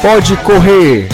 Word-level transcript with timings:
Pode 0.00 0.36
correr. 0.44 1.08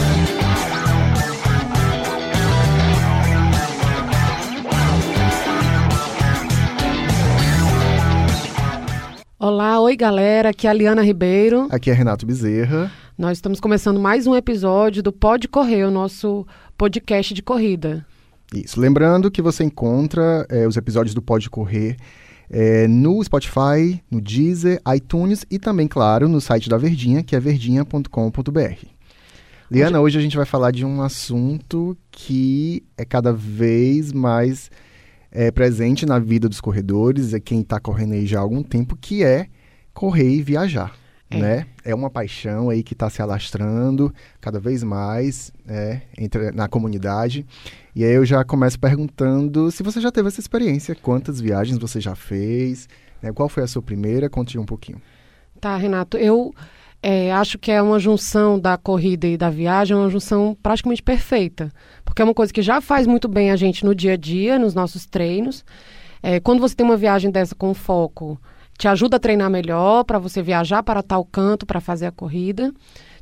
Olá, 9.39 9.81
oi 9.81 9.97
galera, 9.97 10.51
aqui 10.51 10.67
é 10.67 10.71
a 10.71 10.73
Liana 10.75 11.03
Ribeiro. 11.03 11.67
Aqui 11.71 11.91
é 11.91 11.95
Renato 11.95 12.27
Bezerra. 12.27 12.93
Nós 13.17 13.39
estamos 13.39 13.59
começando 13.59 13.99
mais 13.99 14.27
um 14.27 14.37
episódio 14.37 15.03
do 15.03 15.13
Pode 15.13 15.49
Correr, 15.49 15.85
o 15.85 15.91
nosso 15.91 16.47
podcast 16.77 17.33
de 17.33 17.43
corrida. 17.43 18.07
Isso. 18.55 18.79
Lembrando 18.79 19.31
que 19.31 19.41
você 19.41 19.65
encontra 19.65 20.47
é, 20.51 20.67
os 20.67 20.77
episódios 20.77 21.15
do 21.15 21.23
Pode 21.23 21.49
Correr 21.49 21.97
é, 22.51 22.87
no 22.87 23.23
Spotify, 23.23 24.03
no 24.11 24.21
Deezer, 24.21 24.81
iTunes 24.95 25.45
e 25.51 25.59
também, 25.59 25.89
claro, 25.89 26.29
no 26.29 26.41
site 26.41 26.69
da 26.69 26.77
Verdinha, 26.77 27.23
que 27.23 27.35
é 27.35 27.41
verdinha.com.br. 27.41 28.87
Liana, 29.71 30.01
hoje 30.01 30.19
a 30.19 30.23
gente 30.23 30.37
vai 30.37 30.47
falar 30.47 30.71
de 30.71 30.85
um 30.85 31.03
assunto 31.03 31.97
que 32.11 32.85
é 32.97 33.05
cada 33.05 33.33
vez 33.33 34.13
mais 34.13 34.71
é, 35.33 35.51
presente 35.51 36.07
na 36.07 36.19
vida 36.19 36.49
dos 36.49 36.61
corredores, 36.61 37.35
é 37.35 37.41
quem 37.41 37.61
está 37.61 37.81
correndo 37.81 38.13
aí 38.13 38.27
já 38.27 38.39
há 38.39 38.43
algum 38.43 38.63
tempo, 38.63 38.97
que 38.97 39.25
é 39.25 39.49
correr 39.93 40.31
e 40.31 40.43
viajar. 40.43 40.95
É. 41.37 41.39
Né? 41.39 41.67
é 41.85 41.95
uma 41.95 42.09
paixão 42.09 42.71
aí 42.71 42.83
que 42.83 42.95
está 42.95 43.11
se 43.11 43.21
alastrando 43.21 44.13
cada 44.41 44.59
vez 44.59 44.83
mais 44.83 45.53
é, 45.69 46.01
entre, 46.19 46.51
na 46.51 46.67
comunidade. 46.67 47.45
E 47.95 48.03
aí 48.03 48.13
eu 48.13 48.25
já 48.25 48.43
começo 48.43 48.81
perguntando 48.81 49.71
se 49.71 49.83
você 49.83 50.01
já 50.01 50.11
teve 50.11 50.29
essa 50.29 50.41
experiência, 50.41 50.95
quantas 50.95 51.41
viagens 51.41 51.79
você 51.79 52.01
já 52.01 52.15
fez, 52.15 52.89
né? 53.23 53.31
qual 53.33 53.49
foi 53.49 53.63
a 53.63 53.67
sua 53.67 53.83
primeira, 53.83 54.31
conte 54.31 54.59
um 54.59 54.65
pouquinho. 54.65 55.01
Tá, 55.61 55.77
Renato, 55.77 56.17
eu 56.17 56.55
é, 57.03 57.31
acho 57.33 57.59
que 57.59 57.71
é 57.71 57.83
uma 57.83 57.99
junção 57.99 58.59
da 58.59 58.79
corrida 58.79 59.27
e 59.27 59.37
da 59.37 59.51
viagem, 59.51 59.95
uma 59.95 60.09
junção 60.09 60.57
praticamente 60.63 61.03
perfeita. 61.03 61.71
Porque 62.03 62.23
é 62.23 62.25
uma 62.25 62.35
coisa 62.35 62.53
que 62.53 62.63
já 62.63 62.81
faz 62.81 63.07
muito 63.07 63.29
bem 63.29 63.51
a 63.51 63.57
gente 63.57 63.85
no 63.85 63.95
dia 63.95 64.15
a 64.15 64.17
dia, 64.17 64.59
nos 64.59 64.75
nossos 64.75 65.05
treinos. 65.05 65.65
É, 66.23 66.41
quando 66.41 66.61
você 66.61 66.75
tem 66.75 66.87
uma 66.87 66.97
viagem 66.97 67.31
dessa 67.31 67.55
com 67.55 67.75
foco, 67.75 68.41
te 68.79 68.89
ajuda 68.89 69.17
a 69.17 69.21
treinar 69.21 69.51
melhor 69.51 70.05
para 70.05 70.19
você 70.19 70.43
viajar 70.43 70.83
para 70.83 71.03
tal 71.03 71.25
canto 71.25 71.67
para 71.67 71.81
fazer 71.81 72.07
a 72.07 72.13
corrida. 72.13 72.73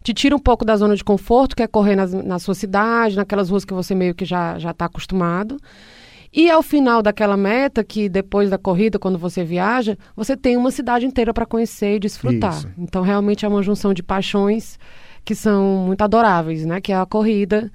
Te 0.03 0.13
tira 0.13 0.35
um 0.35 0.39
pouco 0.39 0.65
da 0.65 0.77
zona 0.77 0.97
de 0.97 1.05
conforto, 1.05 1.55
que 1.55 1.63
é 1.63 1.67
correr 1.67 1.95
nas, 1.95 2.13
na 2.13 2.39
sua 2.39 2.55
cidade, 2.55 3.17
naquelas 3.17 3.51
ruas 3.51 3.65
que 3.65 3.73
você 3.73 3.95
meio 3.95 4.15
que 4.15 4.25
já 4.25 4.57
está 4.59 4.87
acostumado. 4.87 5.59
E 6.33 6.51
ao 6.51 6.63
final 6.63 7.03
daquela 7.03 7.37
meta, 7.37 7.85
que 7.85 8.09
depois 8.09 8.49
da 8.49 8.57
corrida, 8.57 8.99
quando 8.99 9.19
você 9.19 9.45
viaja, 9.45 9.99
você 10.17 10.35
tem 10.35 10.57
uma 10.57 10.71
cidade 10.71 11.05
inteira 11.05 11.35
para 11.35 11.45
conhecer 11.45 11.97
e 11.97 12.01
desfrutar. 12.01 12.57
Isso. 12.57 12.71
Então, 12.79 13.03
realmente 13.03 13.45
é 13.45 13.49
uma 13.49 13.63
junção 13.63 13.93
de 13.93 14.03
paixões 14.03 14.79
que 15.25 15.35
são 15.35 15.85
muito 15.87 16.01
adoráveis, 16.03 16.65
né? 16.65 16.81
Que 16.81 16.91
é 16.91 16.97
a 16.97 17.05
corrida 17.05 17.71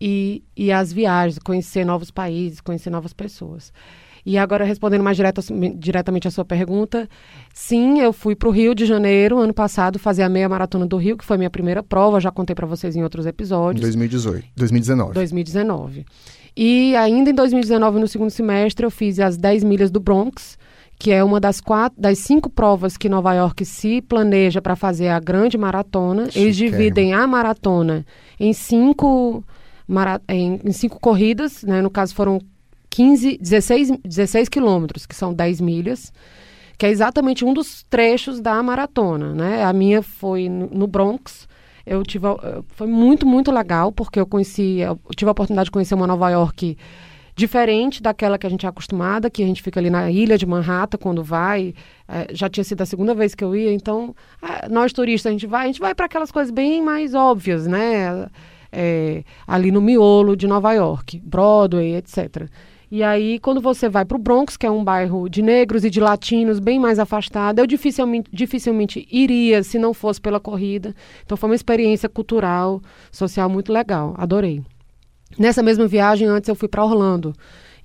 e, 0.00 0.44
e 0.56 0.70
as 0.70 0.92
viagens, 0.92 1.40
conhecer 1.40 1.84
novos 1.84 2.12
países, 2.12 2.60
conhecer 2.60 2.90
novas 2.90 3.12
pessoas. 3.12 3.72
E 4.26 4.36
agora, 4.36 4.64
respondendo 4.64 5.04
mais 5.04 5.16
diretamente 5.78 6.26
a 6.26 6.32
sua 6.32 6.44
pergunta, 6.44 7.08
sim, 7.54 8.00
eu 8.00 8.12
fui 8.12 8.34
para 8.34 8.48
o 8.48 8.50
Rio 8.50 8.74
de 8.74 8.84
Janeiro, 8.84 9.38
ano 9.38 9.54
passado, 9.54 10.00
fazer 10.00 10.24
a 10.24 10.28
meia 10.28 10.48
maratona 10.48 10.84
do 10.84 10.96
Rio, 10.96 11.16
que 11.16 11.24
foi 11.24 11.38
minha 11.38 11.48
primeira 11.48 11.80
prova, 11.80 12.18
já 12.18 12.32
contei 12.32 12.52
para 12.52 12.66
vocês 12.66 12.96
em 12.96 13.04
outros 13.04 13.24
episódios. 13.24 13.82
2018, 13.82 14.48
2019. 14.56 15.14
2019. 15.14 16.06
E 16.56 16.96
ainda 16.96 17.30
em 17.30 17.34
2019, 17.34 18.00
no 18.00 18.08
segundo 18.08 18.30
semestre, 18.30 18.84
eu 18.84 18.90
fiz 18.90 19.20
as 19.20 19.36
10 19.36 19.62
milhas 19.62 19.92
do 19.92 20.00
Bronx, 20.00 20.58
que 20.98 21.12
é 21.12 21.22
uma 21.22 21.38
das 21.38 21.60
quatro, 21.60 22.00
das 22.00 22.18
cinco 22.18 22.50
provas 22.50 22.96
que 22.96 23.08
Nova 23.08 23.32
York 23.32 23.64
se 23.64 24.02
planeja 24.02 24.60
para 24.60 24.74
fazer 24.74 25.06
a 25.06 25.20
grande 25.20 25.56
maratona. 25.56 26.28
Eles 26.34 26.56
dividem 26.56 27.14
a 27.14 27.24
maratona 27.28 28.04
em 28.40 28.52
cinco, 28.52 29.44
em, 30.28 30.60
em 30.64 30.72
cinco 30.72 30.98
corridas, 30.98 31.62
né? 31.62 31.80
no 31.80 31.90
caso 31.90 32.12
foram 32.12 32.40
15, 32.96 33.36
16, 33.36 33.90
16 34.02 34.48
quilômetros, 34.48 35.04
que 35.04 35.14
são 35.14 35.34
10 35.34 35.60
milhas, 35.60 36.10
que 36.78 36.86
é 36.86 36.88
exatamente 36.88 37.44
um 37.44 37.52
dos 37.52 37.82
trechos 37.82 38.40
da 38.40 38.62
maratona, 38.62 39.34
né? 39.34 39.64
A 39.64 39.72
minha 39.74 40.00
foi 40.00 40.48
no, 40.48 40.86
Bronx. 40.86 41.46
Eu 41.84 42.02
tive, 42.02 42.26
foi 42.68 42.86
muito, 42.86 43.26
muito 43.26 43.52
legal, 43.52 43.92
porque 43.92 44.18
eu 44.18 44.24
conheci, 44.24 44.78
eu 44.78 44.98
tive 45.14 45.28
a 45.28 45.32
oportunidade 45.32 45.66
de 45.66 45.72
conhecer 45.72 45.94
uma 45.94 46.06
Nova 46.06 46.30
York 46.30 46.78
diferente 47.34 48.02
daquela 48.02 48.38
que 48.38 48.46
a 48.46 48.50
gente 48.50 48.64
é 48.64 48.68
acostumada, 48.70 49.28
que 49.28 49.42
a 49.42 49.46
gente 49.46 49.62
fica 49.62 49.78
ali 49.78 49.90
na 49.90 50.10
ilha 50.10 50.38
de 50.38 50.46
Manhattan 50.46 50.96
quando 50.96 51.22
vai. 51.22 51.74
É, 52.08 52.28
já 52.32 52.48
tinha 52.48 52.64
sido 52.64 52.80
a 52.80 52.86
segunda 52.86 53.14
vez 53.14 53.34
que 53.34 53.44
eu 53.44 53.54
ia, 53.54 53.74
então 53.74 54.16
é, 54.42 54.70
nós 54.70 54.90
turistas 54.90 55.28
a 55.28 55.32
gente 55.34 55.46
vai, 55.46 55.64
a 55.64 55.66
gente 55.66 55.80
vai 55.80 55.94
para 55.94 56.06
aquelas 56.06 56.32
coisas 56.32 56.50
bem 56.50 56.80
mais 56.80 57.12
óbvias, 57.12 57.66
né? 57.66 58.26
É, 58.72 59.22
ali 59.46 59.70
no 59.70 59.82
miolo 59.82 60.34
de 60.34 60.46
Nova 60.46 60.72
York, 60.72 61.20
Broadway, 61.22 61.96
etc. 61.96 62.48
E 62.90 63.02
aí, 63.02 63.40
quando 63.40 63.60
você 63.60 63.88
vai 63.88 64.04
para 64.04 64.16
o 64.16 64.20
Bronx, 64.20 64.56
que 64.56 64.64
é 64.64 64.70
um 64.70 64.84
bairro 64.84 65.28
de 65.28 65.42
negros 65.42 65.84
e 65.84 65.90
de 65.90 66.00
latinos 66.00 66.60
bem 66.60 66.78
mais 66.78 66.98
afastado, 67.00 67.58
eu 67.58 67.66
dificilmente, 67.66 68.30
dificilmente 68.32 69.06
iria 69.10 69.62
se 69.62 69.78
não 69.78 69.92
fosse 69.92 70.20
pela 70.20 70.38
corrida. 70.38 70.94
Então, 71.24 71.36
foi 71.36 71.48
uma 71.48 71.56
experiência 71.56 72.08
cultural, 72.08 72.80
social 73.10 73.50
muito 73.50 73.72
legal. 73.72 74.14
Adorei. 74.16 74.62
Nessa 75.36 75.62
mesma 75.62 75.88
viagem, 75.88 76.28
antes 76.28 76.48
eu 76.48 76.54
fui 76.54 76.68
para 76.68 76.84
Orlando. 76.84 77.34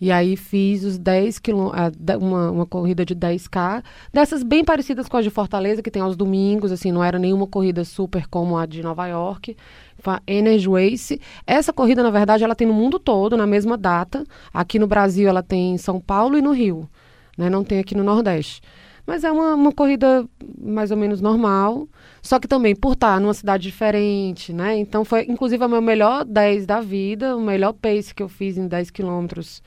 E 0.01 0.11
aí 0.11 0.35
fiz 0.35 0.83
os 0.83 0.97
10 0.97 1.37
quilômetros, 1.37 2.17
uma, 2.19 2.49
uma 2.49 2.65
corrida 2.65 3.05
de 3.05 3.15
10K, 3.15 3.83
dessas 4.11 4.41
bem 4.41 4.65
parecidas 4.65 5.07
com 5.07 5.15
as 5.15 5.23
de 5.23 5.29
Fortaleza, 5.29 5.83
que 5.83 5.91
tem 5.91 6.01
aos 6.01 6.15
domingos, 6.15 6.71
assim, 6.71 6.91
não 6.91 7.03
era 7.03 7.19
nenhuma 7.19 7.45
corrida 7.45 7.85
super 7.85 8.25
como 8.25 8.57
a 8.57 8.65
de 8.65 8.81
Nova 8.81 9.05
York. 9.05 9.55
Energy 10.25 10.67
Race. 10.67 11.21
Essa 11.45 11.71
corrida, 11.71 12.01
na 12.01 12.09
verdade, 12.09 12.43
ela 12.43 12.55
tem 12.55 12.67
no 12.67 12.73
mundo 12.73 12.97
todo, 12.97 13.37
na 13.37 13.45
mesma 13.45 13.77
data. 13.77 14.23
Aqui 14.51 14.79
no 14.79 14.87
Brasil, 14.87 15.29
ela 15.29 15.43
tem 15.43 15.75
em 15.75 15.77
São 15.77 16.01
Paulo 16.01 16.35
e 16.35 16.41
no 16.41 16.51
Rio. 16.51 16.89
Né? 17.37 17.51
Não 17.51 17.63
tem 17.63 17.77
aqui 17.77 17.93
no 17.93 18.03
Nordeste. 18.03 18.59
Mas 19.05 19.23
é 19.23 19.31
uma, 19.31 19.53
uma 19.53 19.71
corrida 19.71 20.27
mais 20.59 20.89
ou 20.89 20.97
menos 20.97 21.21
normal. 21.21 21.87
Só 22.23 22.39
que 22.39 22.47
também 22.47 22.75
por 22.75 22.93
estar 22.93 23.21
numa 23.21 23.35
cidade 23.35 23.61
diferente, 23.61 24.51
né? 24.51 24.75
Então 24.77 25.05
foi, 25.05 25.25
inclusive, 25.29 25.63
o 25.63 25.69
meu 25.69 25.81
melhor 25.81 26.25
10 26.25 26.65
da 26.65 26.81
vida, 26.81 27.37
o 27.37 27.41
melhor 27.41 27.73
pace 27.73 28.15
que 28.15 28.23
eu 28.23 28.29
fiz 28.29 28.57
em 28.57 28.67
10 28.67 28.89
quilômetros 28.89 29.61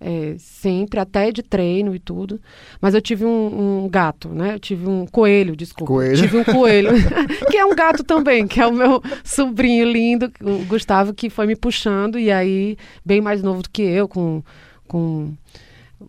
é, 0.00 0.34
sempre, 0.38 0.98
até 0.98 1.30
de 1.30 1.42
treino 1.42 1.94
e 1.94 1.98
tudo. 1.98 2.40
Mas 2.80 2.94
eu 2.94 3.02
tive 3.02 3.24
um, 3.24 3.84
um, 3.84 3.88
gato, 3.88 4.30
né? 4.30 4.54
Eu 4.54 4.58
tive 4.58 4.88
um 4.88 5.06
coelho, 5.06 5.54
desculpa. 5.54 5.92
Coelho. 5.92 6.16
Tive 6.16 6.38
um 6.38 6.44
coelho, 6.44 6.90
que 7.50 7.58
é 7.58 7.64
um 7.66 7.74
gato 7.74 8.02
também, 8.02 8.46
que 8.48 8.60
é 8.60 8.66
o 8.66 8.72
meu 8.72 9.02
sobrinho 9.22 9.90
lindo, 9.90 10.32
o 10.40 10.64
Gustavo, 10.64 11.12
que 11.12 11.28
foi 11.28 11.46
me 11.46 11.54
puxando, 11.54 12.18
e 12.18 12.30
aí, 12.30 12.78
bem 13.04 13.20
mais 13.20 13.42
novo 13.42 13.62
do 13.62 13.70
que 13.70 13.82
eu, 13.82 14.08
com. 14.08 14.42
com 14.88 15.34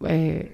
é, 0.05 0.47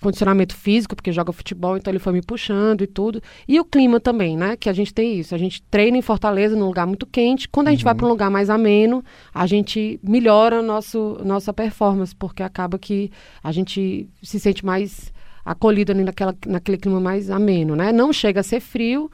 condicionamento 0.00 0.54
físico, 0.54 0.94
porque 0.94 1.12
joga 1.12 1.32
futebol, 1.32 1.76
então 1.76 1.90
ele 1.90 1.98
foi 1.98 2.12
me 2.12 2.22
puxando 2.22 2.82
e 2.82 2.86
tudo. 2.86 3.22
E 3.48 3.58
o 3.58 3.64
clima 3.64 3.98
também, 3.98 4.36
né? 4.36 4.56
Que 4.56 4.68
a 4.68 4.72
gente 4.72 4.92
tem 4.92 5.18
isso. 5.18 5.34
A 5.34 5.38
gente 5.38 5.62
treina 5.62 5.96
em 5.96 6.02
Fortaleza, 6.02 6.54
num 6.54 6.66
lugar 6.66 6.86
muito 6.86 7.06
quente. 7.06 7.48
Quando 7.48 7.68
a 7.68 7.70
gente 7.70 7.84
vai 7.84 7.94
uhum. 7.94 7.98
para 7.98 8.06
um 8.06 8.10
lugar 8.10 8.30
mais 8.30 8.50
ameno, 8.50 9.02
a 9.32 9.46
gente 9.46 9.98
melhora 10.02 10.62
nosso, 10.62 11.18
nossa 11.24 11.52
performance, 11.52 12.14
porque 12.14 12.42
acaba 12.42 12.78
que 12.78 13.10
a 13.42 13.52
gente 13.52 14.08
se 14.22 14.38
sente 14.38 14.64
mais 14.64 15.12
acolhido 15.44 15.94
naquela, 15.94 16.34
naquele 16.46 16.76
clima 16.76 17.00
mais 17.00 17.30
ameno, 17.30 17.76
né? 17.76 17.92
Não 17.92 18.12
chega 18.12 18.40
a 18.40 18.42
ser 18.42 18.60
frio, 18.60 19.08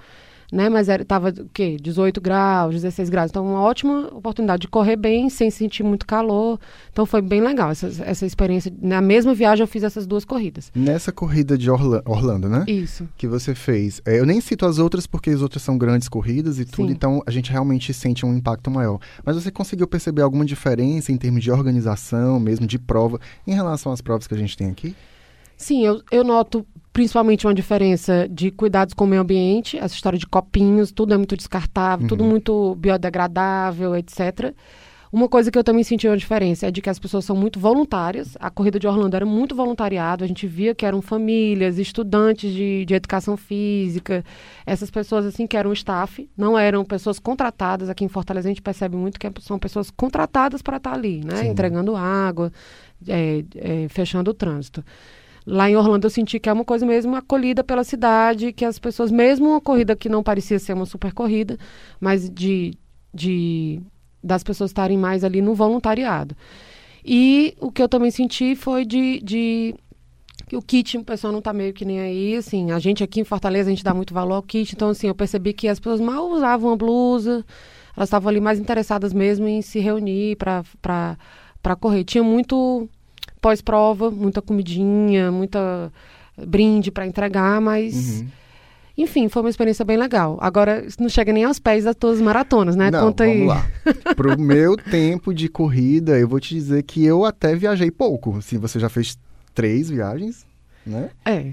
né? 0.53 0.69
Mas 0.69 0.89
estava 0.89 1.31
o 1.31 1.49
quê? 1.53 1.79
18 1.81 2.21
graus, 2.21 2.75
16 2.75 3.09
graus. 3.09 3.31
Então, 3.31 3.45
uma 3.45 3.63
ótima 3.63 4.09
oportunidade 4.13 4.61
de 4.61 4.69
correr 4.69 4.97
bem, 4.97 5.31
sem 5.31 5.51
sentir 5.51 5.83
muito 5.83 6.07
calor. 6.07 6.61
Então, 6.93 7.07
foi 7.07 7.23
bem 7.23 7.41
legal 7.41 7.71
essa, 7.71 7.91
essa 8.05 8.27
experiência. 8.27 8.71
Na 8.83 9.01
mesma 9.01 9.33
viagem, 9.35 9.63
eu 9.63 9.67
fiz 9.67 9.83
essas 9.83 10.07
duas 10.07 10.27
corridas. 10.27 10.71
Nessa 10.75 11.11
corrida 11.11 11.57
de 11.57 11.71
Orla 11.71 12.03
Orlando, 12.05 12.51
né? 12.51 12.65
Isso. 12.69 13.09
Que 13.17 13.27
você 13.27 13.55
fez. 13.55 14.03
É, 14.05 14.21
eu 14.21 14.27
nem 14.27 14.43
cito 14.43 14.67
as 14.67 14.79
outras, 14.79 15.07
porque 15.07 15.31
as 15.31 15.41
outras 15.41 15.63
são 15.63 15.79
grandes 15.79 16.07
corridas 16.07 16.59
e 16.59 16.67
tudo, 16.67 16.89
Sim. 16.89 16.93
então 16.93 17.23
a 17.27 17.31
gente 17.31 17.51
realmente 17.51 17.95
sente 17.95 18.27
um 18.27 18.37
impacto 18.37 18.71
maior. 18.71 18.99
Mas 19.25 19.37
você 19.37 19.51
conseguiu 19.51 19.87
perceber 19.87 20.21
alguma 20.21 20.45
diferença 20.45 21.11
em 21.11 21.17
termos 21.17 21.43
de 21.43 21.51
organização, 21.51 22.39
mesmo 22.39 22.67
de 22.67 22.79
prova, 22.79 23.19
em 23.47 23.55
relação 23.55 23.91
às 23.91 24.03
provas 24.03 24.27
que 24.27 24.35
a 24.35 24.39
gente 24.39 24.57
tem 24.57 24.69
aqui? 24.69 24.95
Sim, 25.57 25.87
eu, 25.87 26.03
eu 26.11 26.25
noto 26.25 26.67
principalmente 26.93 27.47
uma 27.47 27.55
diferença 27.55 28.29
de 28.29 28.51
cuidados 28.51 28.95
com 28.95 29.05
o 29.05 29.07
meio 29.07 29.23
ambiente, 29.23 29.79
essa 29.79 29.95
história 29.95 30.19
de 30.19 30.27
copinhos, 30.27 30.93
tudo 30.93 31.15
é 31.15 31.17
muito 31.17 31.37
descartável, 31.37 32.05
uhum. 32.05 32.09
tudo 32.09 32.25
muito 32.25 32.75
biodegradável, 32.75 33.97
etc. 33.97 34.55
Uma 35.11 35.29
coisa 35.29 35.51
que 35.51 35.59
eu 35.59 35.65
também 35.65 35.85
senti 35.85 36.09
uma 36.09 36.17
diferença 36.17 36.67
é 36.67 36.71
de 36.71 36.81
que 36.81 36.89
as 36.89 36.99
pessoas 36.99 37.27
são 37.27 37.37
muito 37.37 37.61
voluntárias. 37.61 38.35
A 38.41 38.51
corrida 38.51 38.79
de 38.79 38.87
Orlando 38.87 39.15
era 39.15 39.27
muito 39.27 39.55
voluntariado, 39.55 40.25
a 40.25 40.27
gente 40.27 40.47
via 40.47 40.75
que 40.75 40.87
eram 40.87 41.03
famílias, 41.03 41.79
estudantes 41.79 42.51
de, 42.51 42.87
de 42.87 42.95
educação 42.95 43.37
física, 43.37 44.25
essas 44.65 44.91
pessoas 44.91 45.27
assim 45.27 45.47
que 45.47 45.55
eram 45.55 45.71
staff, 45.75 46.27
não 46.35 46.59
eram 46.59 46.83
pessoas 46.83 47.19
contratadas. 47.19 47.91
Aqui 47.91 48.07
em 48.07 48.09
Fortaleza 48.09 48.49
a 48.49 48.51
gente 48.51 48.63
percebe 48.63 48.97
muito 48.97 49.21
que 49.21 49.31
são 49.41 49.59
pessoas 49.59 49.91
contratadas 49.91 50.63
para 50.63 50.79
estar 50.79 50.95
ali, 50.95 51.23
né? 51.23 51.37
Sim. 51.37 51.49
Entregando 51.49 51.95
água, 51.95 52.51
é, 53.07 53.45
é, 53.55 53.89
fechando 53.91 54.31
o 54.31 54.35
trânsito. 54.35 54.83
Lá 55.47 55.69
em 55.69 55.77
Orlando 55.77 56.07
eu 56.07 56.11
senti 56.11 56.39
que 56.39 56.49
é 56.49 56.53
uma 56.53 56.65
coisa 56.65 56.87
mesmo 56.87 57.17
acolhida 57.17 57.65
pela 57.65 57.83
cidade, 57.85 58.53
que 58.53 58.65
as 58.65 58.79
pessoas, 58.79 59.11
mesmo 59.11 59.49
uma 59.51 59.61
corrida 59.61 59.97
que 59.97 60.09
não 60.09 60.23
parecia 60.23 60.59
ser 60.59 60.73
uma 60.73 60.87
super 60.87 61.13
corrida, 61.13 61.59
mas 62.01 62.31
de, 62.31 62.75
de 63.13 63.81
das 64.23 64.45
pessoas 64.45 64.71
estarem 64.71 64.97
mais 64.97 65.25
ali 65.25 65.43
no 65.43 65.55
voluntariado. 65.55 66.37
E 67.05 67.57
o 67.61 67.73
que 67.73 67.83
eu 67.83 67.89
também 67.89 68.11
senti 68.11 68.55
foi 68.55 68.85
de, 68.85 69.21
de 69.21 69.75
que 70.47 70.57
o 70.57 70.63
kit 70.63 70.97
o 70.97 71.05
pessoal 71.05 71.33
não 71.33 71.41
está 71.41 71.53
meio 71.53 71.73
que 71.73 71.85
nem 71.85 72.01
aí, 72.01 72.37
assim, 72.37 72.71
a 72.71 72.79
gente 72.79 73.03
aqui 73.03 73.21
em 73.21 73.25
Fortaleza 73.25 73.69
a 73.69 73.73
gente 73.73 73.83
dá 73.83 73.93
muito 73.93 74.15
valor 74.15 74.35
ao 74.35 74.43
kit, 74.43 74.73
então 74.75 74.91
assim, 74.91 75.09
eu 75.09 75.15
percebi 75.15 75.53
que 75.53 75.67
as 75.67 75.81
pessoas 75.81 76.01
mal 76.01 76.31
usavam 76.31 76.73
a 76.73 76.77
blusa, 76.77 77.45
elas 77.97 78.09
estavam 78.09 78.29
ali 78.29 78.41
mais 78.41 78.61
interessadas 78.61 79.13
mesmo 79.13 79.49
em 79.49 79.61
se 79.61 79.81
reunir 79.81 80.37
para 80.37 81.77
correr. 81.81 82.05
Tinha 82.05 82.23
muito 82.23 82.89
pós-prova, 83.43 84.11
muita 84.11 84.41
comidinha, 84.41 85.31
muita 85.31 85.93
brinde 86.39 86.91
para 86.91 87.07
entregar, 87.07 87.61
mas. 87.61 88.21
Uhum. 88.21 88.29
Enfim, 88.97 89.29
foi 89.29 89.43
uma 89.43 89.49
experiência 89.49 89.85
bem 89.85 89.97
legal. 89.97 90.39
Agora, 90.41 90.87
não 90.99 91.09
chega 91.09 91.33
nem 91.33 91.45
aos 91.45 91.59
pés 91.59 91.85
das 91.85 91.97
tuas 91.97 92.21
maratonas, 92.21 92.77
né? 92.77 92.91
Não, 92.91 93.07
Conta 93.07 93.25
vamos 93.25 93.41
aí. 93.41 93.47
lá. 93.47 93.67
Pro 94.15 94.39
meu 94.39 94.77
tempo 94.77 95.35
de 95.35 95.49
corrida, 95.49 96.19
eu 96.19 96.29
vou 96.29 96.39
te 96.39 96.55
dizer 96.55 96.83
que 96.83 97.05
eu 97.05 97.25
até 97.25 97.57
viajei 97.57 97.91
pouco. 97.91 98.41
Se 98.43 98.59
você 98.59 98.79
já 98.79 98.91
fez 98.91 99.19
três 99.55 99.89
viagens, 99.89 100.47
né? 100.87 101.11
É. 101.25 101.53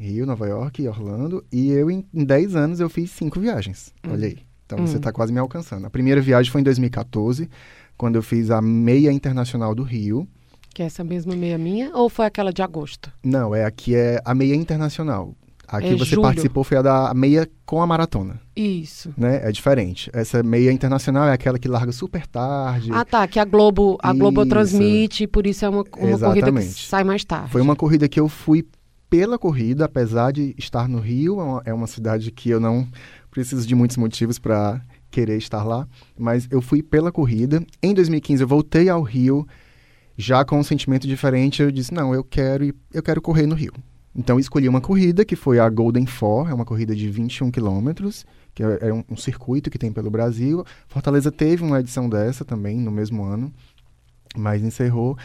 Rio, 0.00 0.24
Nova 0.24 0.46
York 0.46 0.82
e 0.82 0.88
Orlando. 0.88 1.44
E 1.52 1.70
eu, 1.70 1.90
em, 1.90 2.06
em 2.14 2.24
10 2.24 2.56
anos, 2.56 2.80
eu 2.80 2.88
fiz 2.88 3.10
cinco 3.10 3.38
viagens. 3.38 3.92
Hum. 4.02 4.12
Olha 4.12 4.28
aí. 4.28 4.38
Então, 4.64 4.78
hum. 4.78 4.86
você 4.86 4.96
está 4.96 5.12
quase 5.12 5.32
me 5.32 5.38
alcançando. 5.38 5.86
A 5.86 5.90
primeira 5.90 6.22
viagem 6.22 6.50
foi 6.50 6.62
em 6.62 6.64
2014, 6.64 7.50
quando 7.98 8.16
eu 8.16 8.22
fiz 8.22 8.50
a 8.50 8.62
meia 8.62 9.12
internacional 9.12 9.74
do 9.74 9.82
Rio. 9.82 10.26
Que 10.78 10.84
é 10.84 10.86
essa 10.86 11.02
mesma 11.02 11.34
meia 11.34 11.58
minha? 11.58 11.90
Ou 11.92 12.08
foi 12.08 12.24
aquela 12.24 12.52
de 12.52 12.62
agosto? 12.62 13.10
Não, 13.24 13.52
é 13.52 13.64
aqui 13.64 13.96
é 13.96 14.22
a 14.24 14.32
meia 14.32 14.54
internacional. 14.54 15.34
A 15.66 15.80
que 15.80 15.88
é 15.88 15.96
você 15.96 16.10
julho. 16.10 16.22
participou 16.22 16.62
foi 16.62 16.76
a 16.76 16.82
da 16.82 17.12
meia 17.12 17.50
com 17.66 17.82
a 17.82 17.86
maratona. 17.88 18.40
Isso. 18.54 19.12
Né? 19.18 19.40
É 19.42 19.50
diferente. 19.50 20.08
Essa 20.12 20.40
meia 20.40 20.70
internacional 20.70 21.24
é 21.24 21.32
aquela 21.32 21.58
que 21.58 21.66
larga 21.66 21.90
super 21.90 22.24
tarde. 22.28 22.90
Ah, 22.92 23.04
tá. 23.04 23.26
Que 23.26 23.40
a 23.40 23.44
Globo, 23.44 23.98
a 24.00 24.12
Globo 24.12 24.46
transmite, 24.46 25.26
por 25.26 25.48
isso 25.48 25.64
é 25.64 25.68
uma, 25.68 25.84
uma 25.96 26.16
corrida 26.16 26.52
que 26.52 26.62
sai 26.62 27.02
mais 27.02 27.24
tarde. 27.24 27.50
Foi 27.50 27.60
uma 27.60 27.74
corrida 27.74 28.08
que 28.08 28.20
eu 28.20 28.28
fui 28.28 28.64
pela 29.10 29.36
corrida, 29.36 29.86
apesar 29.86 30.30
de 30.30 30.54
estar 30.56 30.88
no 30.88 31.00
Rio. 31.00 31.40
É 31.40 31.42
uma, 31.42 31.62
é 31.64 31.74
uma 31.74 31.86
cidade 31.88 32.30
que 32.30 32.50
eu 32.50 32.60
não 32.60 32.86
preciso 33.32 33.66
de 33.66 33.74
muitos 33.74 33.96
motivos 33.96 34.38
para 34.38 34.80
querer 35.10 35.38
estar 35.38 35.64
lá. 35.64 35.88
Mas 36.16 36.46
eu 36.52 36.62
fui 36.62 36.84
pela 36.84 37.10
corrida. 37.10 37.66
Em 37.82 37.92
2015 37.92 38.44
eu 38.44 38.46
voltei 38.46 38.88
ao 38.88 39.02
Rio 39.02 39.44
já 40.20 40.44
com 40.44 40.58
um 40.58 40.64
sentimento 40.64 41.06
diferente, 41.06 41.62
eu 41.62 41.70
disse, 41.70 41.94
não, 41.94 42.12
eu 42.12 42.24
quero, 42.24 42.74
eu 42.92 43.02
quero 43.02 43.22
correr 43.22 43.46
no 43.46 43.54
Rio. 43.54 43.72
Então 44.12 44.40
escolhi 44.40 44.68
uma 44.68 44.80
corrida 44.80 45.24
que 45.24 45.36
foi 45.36 45.60
a 45.60 45.70
Golden 45.70 46.06
Four, 46.06 46.50
é 46.50 46.54
uma 46.54 46.64
corrida 46.64 46.94
de 46.96 47.08
21 47.08 47.52
quilômetros, 47.52 48.26
que 48.52 48.64
é, 48.64 48.88
é 48.88 48.92
um, 48.92 49.04
um, 49.08 49.16
circuito 49.16 49.70
que 49.70 49.78
tem 49.78 49.92
pelo 49.92 50.10
Brasil. 50.10 50.64
Fortaleza 50.88 51.30
teve 51.30 51.62
uma 51.62 51.78
edição 51.78 52.08
dessa 52.08 52.44
também 52.44 52.80
no 52.80 52.90
mesmo 52.90 53.22
ano, 53.22 53.54
mas 54.36 54.60
encerrou. 54.60 55.16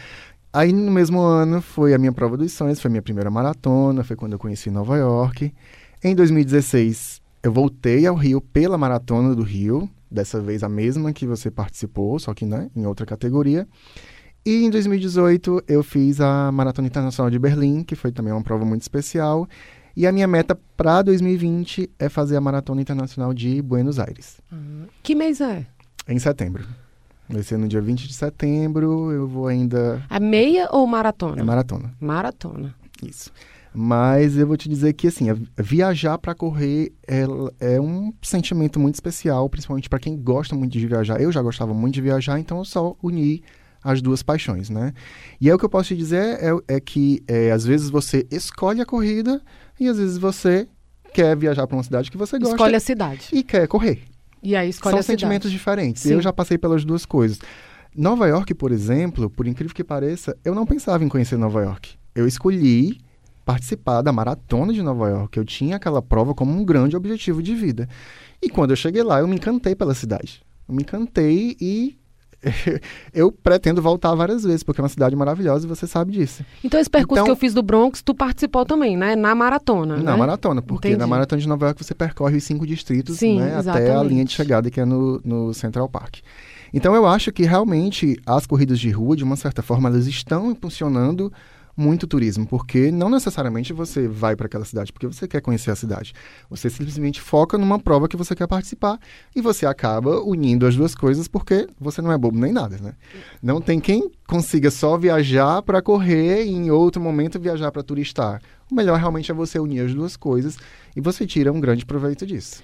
Aí 0.52 0.72
no 0.72 0.92
mesmo 0.92 1.18
ano 1.18 1.60
foi 1.60 1.92
a 1.92 1.98
minha 1.98 2.12
prova 2.12 2.36
dos 2.36 2.52
sonhos, 2.52 2.80
foi 2.80 2.88
a 2.88 2.92
minha 2.92 3.02
primeira 3.02 3.32
maratona, 3.32 4.04
foi 4.04 4.14
quando 4.14 4.34
eu 4.34 4.38
conheci 4.38 4.70
Nova 4.70 4.96
York. 4.96 5.52
Em 6.04 6.14
2016 6.14 7.20
eu 7.42 7.52
voltei 7.52 8.06
ao 8.06 8.14
Rio 8.14 8.40
pela 8.40 8.78
maratona 8.78 9.34
do 9.34 9.42
Rio, 9.42 9.90
dessa 10.08 10.40
vez 10.40 10.62
a 10.62 10.68
mesma 10.68 11.12
que 11.12 11.26
você 11.26 11.50
participou, 11.50 12.16
só 12.20 12.32
que 12.32 12.44
né, 12.44 12.70
em 12.76 12.86
outra 12.86 13.04
categoria. 13.04 13.66
E 14.46 14.62
em 14.64 14.68
2018 14.68 15.64
eu 15.66 15.82
fiz 15.82 16.20
a 16.20 16.52
Maratona 16.52 16.86
Internacional 16.86 17.30
de 17.30 17.38
Berlim, 17.38 17.82
que 17.82 17.94
foi 17.94 18.12
também 18.12 18.30
uma 18.30 18.42
prova 18.42 18.64
muito 18.64 18.82
especial. 18.82 19.48
E 19.96 20.06
a 20.06 20.12
minha 20.12 20.26
meta 20.26 20.58
para 20.76 21.00
2020 21.02 21.90
é 21.98 22.08
fazer 22.10 22.36
a 22.36 22.40
Maratona 22.40 22.82
Internacional 22.82 23.32
de 23.32 23.62
Buenos 23.62 23.98
Aires. 23.98 24.40
Uhum. 24.52 24.86
Que 25.02 25.14
mês 25.14 25.40
é? 25.40 25.64
Em 26.06 26.18
setembro. 26.18 26.66
Vai 27.26 27.42
ser 27.42 27.56
no 27.56 27.66
dia 27.66 27.80
20 27.80 28.06
de 28.06 28.12
setembro, 28.12 29.10
eu 29.10 29.26
vou 29.26 29.46
ainda... 29.46 30.04
É 30.10 30.20
meia 30.20 30.68
ou 30.70 30.86
maratona? 30.86 31.40
É 31.40 31.42
maratona. 31.42 31.94
Maratona. 31.98 32.74
Isso. 33.02 33.32
Mas 33.72 34.36
eu 34.36 34.46
vou 34.46 34.58
te 34.58 34.68
dizer 34.68 34.92
que, 34.92 35.06
assim, 35.06 35.26
viajar 35.56 36.18
para 36.18 36.34
correr 36.34 36.92
é, 37.08 37.24
é, 37.58 37.80
um 37.80 38.12
sentimento 38.20 38.78
muito 38.78 38.96
especial, 38.96 39.48
principalmente 39.48 39.88
para 39.88 39.98
quem 39.98 40.16
gosta 40.16 40.54
muito 40.54 40.72
de 40.72 40.86
viajar. 40.86 41.20
Eu 41.20 41.32
já 41.32 41.40
gostava 41.40 41.72
muito 41.72 41.94
de 41.94 42.02
viajar, 42.02 42.38
então 42.38 42.58
eu 42.58 42.64
só 42.64 42.94
uni 43.02 43.42
as 43.84 44.00
duas 44.00 44.22
paixões, 44.22 44.70
né? 44.70 44.94
E 45.38 45.50
é 45.50 45.54
o 45.54 45.58
que 45.58 45.64
eu 45.64 45.68
posso 45.68 45.88
te 45.88 45.96
dizer 45.96 46.38
é, 46.40 46.76
é 46.76 46.80
que 46.80 47.22
é, 47.28 47.52
às 47.52 47.66
vezes 47.66 47.90
você 47.90 48.26
escolhe 48.30 48.80
a 48.80 48.86
corrida 48.86 49.42
e 49.78 49.86
às 49.86 49.98
vezes 49.98 50.16
você 50.16 50.66
quer 51.12 51.36
viajar 51.36 51.66
para 51.66 51.76
uma 51.76 51.82
cidade 51.82 52.10
que 52.10 52.16
você 52.16 52.38
gosta. 52.38 52.54
Escolhe 52.54 52.74
a 52.74 52.80
cidade. 52.80 53.28
E 53.30 53.42
quer 53.42 53.68
correr. 53.68 54.02
E 54.42 54.56
aí 54.56 54.70
escolhe 54.70 54.92
São 54.92 55.00
a 55.00 55.02
cidade. 55.02 55.20
São 55.20 55.28
sentimentos 55.28 55.50
diferentes. 55.50 56.02
Sim. 56.02 56.14
Eu 56.14 56.22
já 56.22 56.32
passei 56.32 56.56
pelas 56.56 56.84
duas 56.84 57.04
coisas. 57.04 57.38
Nova 57.94 58.26
York, 58.26 58.54
por 58.54 58.72
exemplo, 58.72 59.30
por 59.30 59.46
incrível 59.46 59.74
que 59.74 59.84
pareça, 59.84 60.36
eu 60.44 60.54
não 60.54 60.66
pensava 60.66 61.04
em 61.04 61.08
conhecer 61.08 61.36
Nova 61.36 61.62
York. 61.62 61.94
Eu 62.14 62.26
escolhi 62.26 62.98
participar 63.44 64.00
da 64.00 64.10
maratona 64.10 64.72
de 64.72 64.82
Nova 64.82 65.08
York. 65.08 65.38
Eu 65.38 65.44
tinha 65.44 65.76
aquela 65.76 66.00
prova 66.00 66.34
como 66.34 66.58
um 66.58 66.64
grande 66.64 66.96
objetivo 66.96 67.42
de 67.42 67.54
vida. 67.54 67.88
E 68.42 68.48
quando 68.48 68.70
eu 68.70 68.76
cheguei 68.76 69.02
lá, 69.02 69.20
eu 69.20 69.28
me 69.28 69.36
encantei 69.36 69.74
pela 69.76 69.94
cidade. 69.94 70.42
Eu 70.66 70.74
me 70.74 70.82
encantei 70.82 71.56
e 71.60 71.96
eu 73.12 73.30
pretendo 73.30 73.80
voltar 73.80 74.14
várias 74.14 74.44
vezes, 74.44 74.62
porque 74.62 74.80
é 74.80 74.82
uma 74.82 74.88
cidade 74.88 75.14
maravilhosa 75.16 75.66
e 75.66 75.68
você 75.68 75.86
sabe 75.86 76.12
disso. 76.12 76.44
Então, 76.62 76.80
esse 76.80 76.90
percurso 76.90 77.14
então, 77.14 77.24
que 77.26 77.30
eu 77.30 77.36
fiz 77.36 77.54
do 77.54 77.62
Bronx, 77.62 78.02
tu 78.02 78.14
participou 78.14 78.64
também, 78.64 78.96
né? 78.96 79.16
Na 79.16 79.34
maratona. 79.34 79.96
Na 79.96 80.12
né? 80.12 80.16
maratona, 80.16 80.62
porque 80.62 80.88
Entendi. 80.88 81.00
na 81.00 81.06
maratona 81.06 81.40
de 81.40 81.48
Nova 81.48 81.66
York 81.66 81.84
você 81.84 81.94
percorre 81.94 82.36
os 82.36 82.44
cinco 82.44 82.66
distritos 82.66 83.18
Sim, 83.18 83.40
né, 83.40 83.58
até 83.58 83.94
a 83.94 84.02
linha 84.02 84.24
de 84.24 84.32
chegada, 84.32 84.70
que 84.70 84.80
é 84.80 84.84
no, 84.84 85.20
no 85.24 85.54
Central 85.54 85.88
Park. 85.88 86.16
Então, 86.72 86.94
eu 86.94 87.06
acho 87.06 87.30
que 87.32 87.44
realmente 87.44 88.18
as 88.26 88.46
corridas 88.46 88.80
de 88.80 88.90
rua, 88.90 89.16
de 89.16 89.22
uma 89.22 89.36
certa 89.36 89.62
forma, 89.62 89.88
elas 89.88 90.06
estão 90.06 90.50
impulsionando 90.50 91.32
muito 91.76 92.06
turismo, 92.06 92.46
porque 92.46 92.90
não 92.90 93.10
necessariamente 93.10 93.72
você 93.72 94.06
vai 94.06 94.36
para 94.36 94.46
aquela 94.46 94.64
cidade 94.64 94.92
porque 94.92 95.06
você 95.06 95.26
quer 95.26 95.40
conhecer 95.40 95.70
a 95.70 95.76
cidade. 95.76 96.12
Você 96.48 96.70
simplesmente 96.70 97.20
foca 97.20 97.58
numa 97.58 97.78
prova 97.78 98.08
que 98.08 98.16
você 98.16 98.34
quer 98.34 98.46
participar 98.46 98.98
e 99.34 99.40
você 99.40 99.66
acaba 99.66 100.20
unindo 100.20 100.66
as 100.66 100.76
duas 100.76 100.94
coisas 100.94 101.26
porque 101.26 101.66
você 101.80 102.00
não 102.00 102.12
é 102.12 102.18
bobo 102.18 102.38
nem 102.38 102.52
nada, 102.52 102.78
né? 102.78 102.94
Não 103.42 103.60
tem 103.60 103.80
quem 103.80 104.10
consiga 104.26 104.70
só 104.70 104.96
viajar 104.96 105.62
para 105.62 105.82
correr 105.82 106.44
e 106.44 106.50
em 106.50 106.70
outro 106.70 107.02
momento 107.02 107.40
viajar 107.40 107.70
para 107.72 107.82
turistar. 107.82 108.40
O 108.70 108.74
melhor 108.74 108.98
realmente 108.98 109.30
é 109.30 109.34
você 109.34 109.58
unir 109.58 109.80
as 109.80 109.94
duas 109.94 110.16
coisas 110.16 110.56
e 110.96 111.00
você 111.00 111.26
tira 111.26 111.52
um 111.52 111.60
grande 111.60 111.84
proveito 111.84 112.26
disso. 112.26 112.62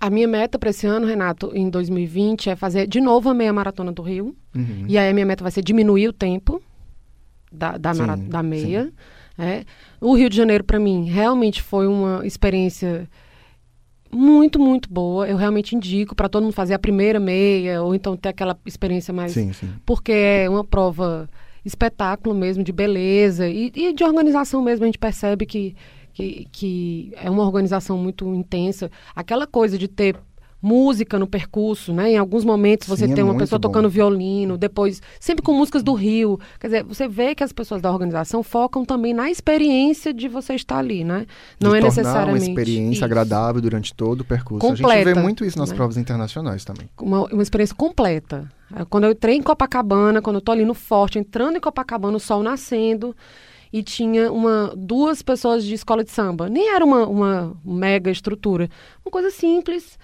A 0.00 0.10
minha 0.10 0.26
meta 0.26 0.58
para 0.58 0.70
esse 0.70 0.84
ano, 0.84 1.06
Renato, 1.06 1.52
em 1.54 1.70
2020, 1.70 2.50
é 2.50 2.56
fazer 2.56 2.88
de 2.88 3.00
novo 3.00 3.28
a 3.28 3.34
meia 3.34 3.52
maratona 3.52 3.92
do 3.92 4.02
Rio. 4.02 4.34
Uhum. 4.52 4.84
E 4.88 4.98
aí 4.98 5.08
a 5.08 5.14
minha 5.14 5.24
meta 5.24 5.44
vai 5.44 5.52
ser 5.52 5.62
diminuir 5.62 6.08
o 6.08 6.12
tempo 6.12 6.60
da, 7.52 7.76
da, 7.76 7.94
sim, 7.94 8.28
da 8.28 8.42
meia. 8.42 8.92
É. 9.38 9.64
O 10.00 10.14
Rio 10.14 10.28
de 10.28 10.36
Janeiro, 10.36 10.64
para 10.64 10.78
mim, 10.78 11.04
realmente 11.04 11.62
foi 11.62 11.86
uma 11.86 12.26
experiência 12.26 13.08
muito, 14.10 14.58
muito 14.58 14.92
boa. 14.92 15.26
Eu 15.26 15.36
realmente 15.36 15.74
indico 15.74 16.14
para 16.14 16.28
todo 16.28 16.42
mundo 16.42 16.52
fazer 16.52 16.74
a 16.74 16.78
primeira 16.78 17.18
meia, 17.18 17.82
ou 17.82 17.94
então 17.94 18.16
ter 18.16 18.28
aquela 18.28 18.56
experiência 18.66 19.12
mais. 19.12 19.32
Sim, 19.32 19.52
sim. 19.52 19.72
Porque 19.86 20.12
é 20.12 20.48
uma 20.48 20.64
prova 20.64 21.28
espetáculo 21.64 22.34
mesmo, 22.34 22.62
de 22.62 22.72
beleza 22.72 23.48
e, 23.48 23.72
e 23.74 23.92
de 23.92 24.04
organização 24.04 24.62
mesmo. 24.62 24.84
A 24.84 24.86
gente 24.86 24.98
percebe 24.98 25.46
que, 25.46 25.74
que, 26.12 26.46
que 26.52 27.12
é 27.16 27.30
uma 27.30 27.44
organização 27.44 27.96
muito 27.96 28.32
intensa. 28.34 28.90
Aquela 29.14 29.46
coisa 29.46 29.78
de 29.78 29.88
ter 29.88 30.16
música 30.62 31.18
no 31.18 31.26
percurso, 31.26 31.92
né? 31.92 32.12
Em 32.12 32.16
alguns 32.16 32.44
momentos 32.44 32.86
você 32.86 33.08
Sim, 33.08 33.14
tem 33.14 33.22
é 33.22 33.24
uma 33.24 33.36
pessoa 33.36 33.58
bom. 33.58 33.68
tocando 33.68 33.90
violino, 33.90 34.56
depois 34.56 35.02
sempre 35.18 35.42
com 35.42 35.52
músicas 35.52 35.82
do 35.82 35.92
Rio. 35.92 36.38
Quer 36.60 36.68
dizer, 36.68 36.84
você 36.84 37.08
vê 37.08 37.34
que 37.34 37.42
as 37.42 37.52
pessoas 37.52 37.82
da 37.82 37.90
organização 37.90 38.44
focam 38.44 38.84
também 38.84 39.12
na 39.12 39.28
experiência 39.28 40.14
de 40.14 40.28
você 40.28 40.54
estar 40.54 40.78
ali, 40.78 41.02
né? 41.02 41.26
Não 41.60 41.72
de 41.72 41.78
é 41.78 41.80
necessariamente 41.80 42.46
uma 42.46 42.50
experiência 42.50 42.92
isso. 42.92 43.04
agradável 43.04 43.60
durante 43.60 43.92
todo 43.92 44.20
o 44.20 44.24
percurso. 44.24 44.64
Completa, 44.64 44.92
a 44.92 44.96
gente 45.04 45.14
vê 45.14 45.20
muito 45.20 45.44
isso 45.44 45.58
nas 45.58 45.70
né? 45.70 45.76
provas 45.76 45.96
internacionais 45.96 46.64
também. 46.64 46.88
Uma, 47.00 47.24
uma 47.26 47.42
experiência 47.42 47.74
completa. 47.74 48.48
Quando 48.88 49.04
eu 49.04 49.10
entrei 49.10 49.36
em 49.36 49.42
Copacabana, 49.42 50.22
quando 50.22 50.36
eu 50.36 50.40
tô 50.40 50.52
ali 50.52 50.64
no 50.64 50.72
forte, 50.72 51.18
entrando 51.18 51.56
em 51.56 51.60
Copacabana, 51.60 52.16
o 52.16 52.20
sol 52.20 52.42
nascendo, 52.42 53.14
e 53.72 53.82
tinha 53.82 54.30
uma, 54.30 54.74
duas 54.76 55.22
pessoas 55.22 55.64
de 55.64 55.72
escola 55.74 56.04
de 56.04 56.10
samba. 56.10 56.48
Nem 56.48 56.68
era 56.74 56.84
uma, 56.84 57.06
uma 57.06 57.56
mega 57.64 58.10
estrutura. 58.10 58.68
Uma 59.02 59.10
coisa 59.10 59.30
simples, 59.30 59.98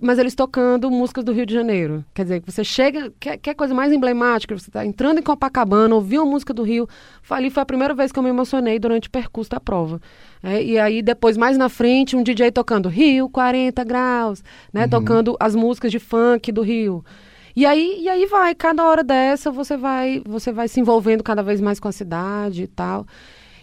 mas 0.00 0.18
eles 0.18 0.34
tocando 0.34 0.90
músicas 0.90 1.24
do 1.24 1.32
Rio 1.32 1.46
de 1.46 1.54
Janeiro. 1.54 2.04
Quer 2.12 2.24
dizer, 2.24 2.42
você 2.44 2.64
chega, 2.64 3.12
quer, 3.20 3.36
quer 3.36 3.54
coisa 3.54 3.72
mais 3.72 3.92
emblemática, 3.92 4.58
você 4.58 4.68
está 4.68 4.84
entrando 4.84 5.20
em 5.20 5.22
Copacabana, 5.22 5.94
ouviu 5.94 6.22
a 6.22 6.26
música 6.26 6.52
do 6.52 6.64
Rio. 6.64 6.88
Ali 7.30 7.48
foi 7.48 7.62
a 7.62 7.66
primeira 7.66 7.94
vez 7.94 8.10
que 8.10 8.18
eu 8.18 8.22
me 8.22 8.28
emocionei 8.28 8.78
durante 8.80 9.06
o 9.06 9.10
percurso 9.10 9.50
da 9.50 9.60
prova. 9.60 10.00
É, 10.42 10.60
e 10.60 10.76
aí, 10.76 11.00
depois, 11.00 11.36
mais 11.36 11.56
na 11.56 11.68
frente, 11.68 12.16
um 12.16 12.22
DJ 12.24 12.50
tocando 12.50 12.88
Rio 12.88 13.28
40 13.28 13.84
graus, 13.84 14.42
né? 14.72 14.84
Uhum. 14.84 14.90
Tocando 14.90 15.36
as 15.38 15.54
músicas 15.54 15.92
de 15.92 16.00
funk 16.00 16.50
do 16.50 16.62
Rio. 16.62 17.04
E 17.54 17.66
aí, 17.66 17.98
e 18.00 18.08
aí 18.08 18.26
vai, 18.26 18.54
cada 18.54 18.84
hora 18.84 19.04
dessa 19.04 19.50
você 19.50 19.76
vai, 19.76 20.22
você 20.26 20.52
vai 20.52 20.68
se 20.68 20.80
envolvendo 20.80 21.22
cada 21.22 21.42
vez 21.42 21.60
mais 21.60 21.78
com 21.78 21.88
a 21.88 21.92
cidade 21.92 22.62
e 22.62 22.66
tal. 22.66 23.06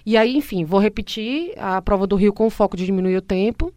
E 0.06 0.16
aí, 0.18 0.36
enfim, 0.36 0.64
vou 0.64 0.80
repetir 0.80 1.54
a 1.58 1.82
prova 1.82 2.08
do 2.08 2.16
Rio 2.16 2.34
com 2.34 2.50
foco 2.50 2.78
de 2.78 2.86
diminuir 2.86 3.18
o 3.18 3.22
tempo 3.22 3.74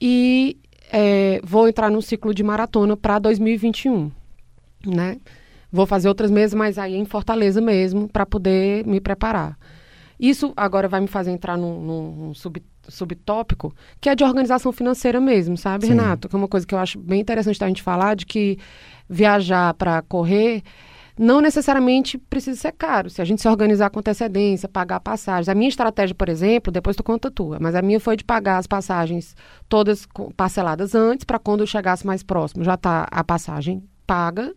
e 0.00 0.58
é, 0.92 1.40
vou 1.42 1.68
entrar 1.68 1.90
num 1.90 2.00
ciclo 2.00 2.34
de 2.34 2.42
maratona 2.42 2.96
para 2.96 3.18
2021, 3.18 4.10
né? 4.86 5.18
Vou 5.70 5.86
fazer 5.86 6.08
outras 6.08 6.30
mesas, 6.30 6.54
mas 6.54 6.78
aí 6.78 6.94
em 6.94 7.04
Fortaleza 7.04 7.60
mesmo, 7.60 8.08
para 8.08 8.24
poder 8.24 8.86
me 8.86 9.00
preparar. 9.00 9.58
Isso 10.18 10.52
agora 10.56 10.88
vai 10.88 11.00
me 11.00 11.08
fazer 11.08 11.30
entrar 11.30 11.58
num, 11.58 11.80
num 11.80 12.34
sub, 12.34 12.62
subtópico, 12.88 13.74
que 14.00 14.08
é 14.08 14.14
de 14.14 14.24
organização 14.24 14.72
financeira 14.72 15.20
mesmo, 15.20 15.56
sabe, 15.56 15.84
Sim. 15.86 15.92
Renato? 15.92 16.28
Que 16.28 16.34
é 16.34 16.38
uma 16.38 16.48
coisa 16.48 16.66
que 16.66 16.74
eu 16.74 16.78
acho 16.78 16.98
bem 16.98 17.20
interessante 17.20 17.58
da 17.58 17.66
gente 17.66 17.82
falar, 17.82 18.14
de 18.14 18.24
que 18.24 18.58
viajar 19.08 19.74
para 19.74 20.02
correr 20.02 20.62
não 21.18 21.40
necessariamente 21.40 22.18
precisa 22.18 22.60
ser 22.60 22.72
caro. 22.72 23.08
Se 23.08 23.22
a 23.22 23.24
gente 23.24 23.40
se 23.40 23.48
organizar 23.48 23.88
com 23.88 24.00
antecedência, 24.00 24.68
pagar 24.68 25.00
passagens. 25.00 25.48
A 25.48 25.54
minha 25.54 25.68
estratégia, 25.68 26.14
por 26.14 26.28
exemplo, 26.28 26.70
depois 26.70 26.94
tu 26.94 27.02
conta 27.02 27.28
a 27.28 27.30
tua, 27.30 27.58
mas 27.58 27.74
a 27.74 27.80
minha 27.80 27.98
foi 27.98 28.16
de 28.16 28.24
pagar 28.24 28.58
as 28.58 28.66
passagens 28.66 29.34
todas 29.68 30.06
parceladas 30.36 30.94
antes, 30.94 31.24
para 31.24 31.38
quando 31.38 31.60
eu 31.60 31.66
chegasse 31.66 32.06
mais 32.06 32.22
próximo, 32.22 32.62
já 32.62 32.76
tá 32.76 33.06
a 33.10 33.24
passagem 33.24 33.82
paga 34.06 34.54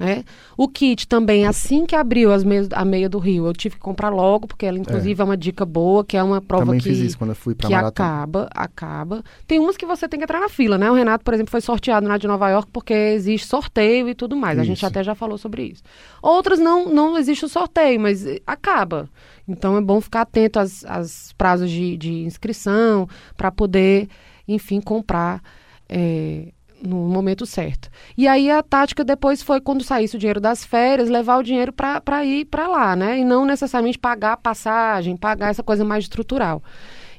né? 0.00 0.24
O 0.56 0.66
kit 0.66 1.06
também, 1.06 1.46
assim 1.46 1.84
que 1.84 1.94
abriu 1.94 2.32
as 2.32 2.42
meias, 2.42 2.68
a 2.72 2.86
meia 2.86 3.06
do 3.06 3.18
Rio, 3.18 3.46
eu 3.46 3.52
tive 3.52 3.74
que 3.74 3.82
comprar 3.82 4.08
logo, 4.08 4.48
porque 4.48 4.64
ela, 4.64 4.78
inclusive, 4.78 5.20
é, 5.20 5.22
é 5.22 5.24
uma 5.24 5.36
dica 5.36 5.66
boa, 5.66 6.02
que 6.02 6.16
é 6.16 6.22
uma 6.22 6.40
prova 6.40 6.64
também 6.64 6.80
que, 6.80 6.88
fiz 6.88 7.00
isso 7.00 7.18
quando 7.18 7.30
eu 7.30 7.36
fui 7.36 7.54
pra 7.54 7.68
que 7.68 7.74
acaba, 7.74 8.48
acaba. 8.54 9.22
Tem 9.46 9.58
umas 9.60 9.76
que 9.76 9.84
você 9.84 10.08
tem 10.08 10.18
que 10.18 10.24
entrar 10.24 10.40
na 10.40 10.48
fila, 10.48 10.78
né? 10.78 10.90
O 10.90 10.94
Renato, 10.94 11.22
por 11.22 11.34
exemplo, 11.34 11.50
foi 11.50 11.60
sorteado 11.60 12.08
na 12.08 12.16
de 12.16 12.26
Nova 12.26 12.48
York 12.48 12.70
porque 12.72 12.94
existe 12.94 13.46
sorteio 13.46 14.08
e 14.08 14.14
tudo 14.14 14.34
mais. 14.34 14.54
Isso. 14.54 14.62
A 14.62 14.64
gente 14.64 14.86
até 14.86 15.04
já 15.04 15.14
falou 15.14 15.36
sobre 15.36 15.64
isso. 15.64 15.82
Outras 16.22 16.58
não, 16.58 16.88
não 16.88 17.18
existe 17.18 17.44
o 17.44 17.48
sorteio, 17.48 18.00
mas 18.00 18.24
acaba. 18.46 19.06
Então 19.46 19.76
é 19.76 19.82
bom 19.82 20.00
ficar 20.00 20.22
atento 20.22 20.58
às, 20.58 20.82
às 20.86 21.34
prazos 21.34 21.70
de, 21.70 21.98
de 21.98 22.22
inscrição 22.22 23.06
para 23.36 23.52
poder, 23.52 24.08
enfim, 24.48 24.80
comprar. 24.80 25.42
É, 25.86 26.52
no 26.82 26.96
momento 27.08 27.46
certo. 27.46 27.88
E 28.16 28.26
aí 28.26 28.50
a 28.50 28.62
tática 28.62 29.04
depois 29.04 29.42
foi, 29.42 29.60
quando 29.60 29.84
saísse 29.84 30.16
o 30.16 30.18
dinheiro 30.18 30.40
das 30.40 30.64
férias, 30.64 31.08
levar 31.08 31.38
o 31.38 31.42
dinheiro 31.42 31.72
para 31.72 32.24
ir 32.24 32.44
para 32.46 32.68
lá, 32.68 32.96
né? 32.96 33.18
E 33.18 33.24
não 33.24 33.44
necessariamente 33.44 33.98
pagar 33.98 34.32
a 34.32 34.36
passagem, 34.36 35.16
pagar 35.16 35.50
essa 35.50 35.62
coisa 35.62 35.84
mais 35.84 36.04
estrutural. 36.04 36.62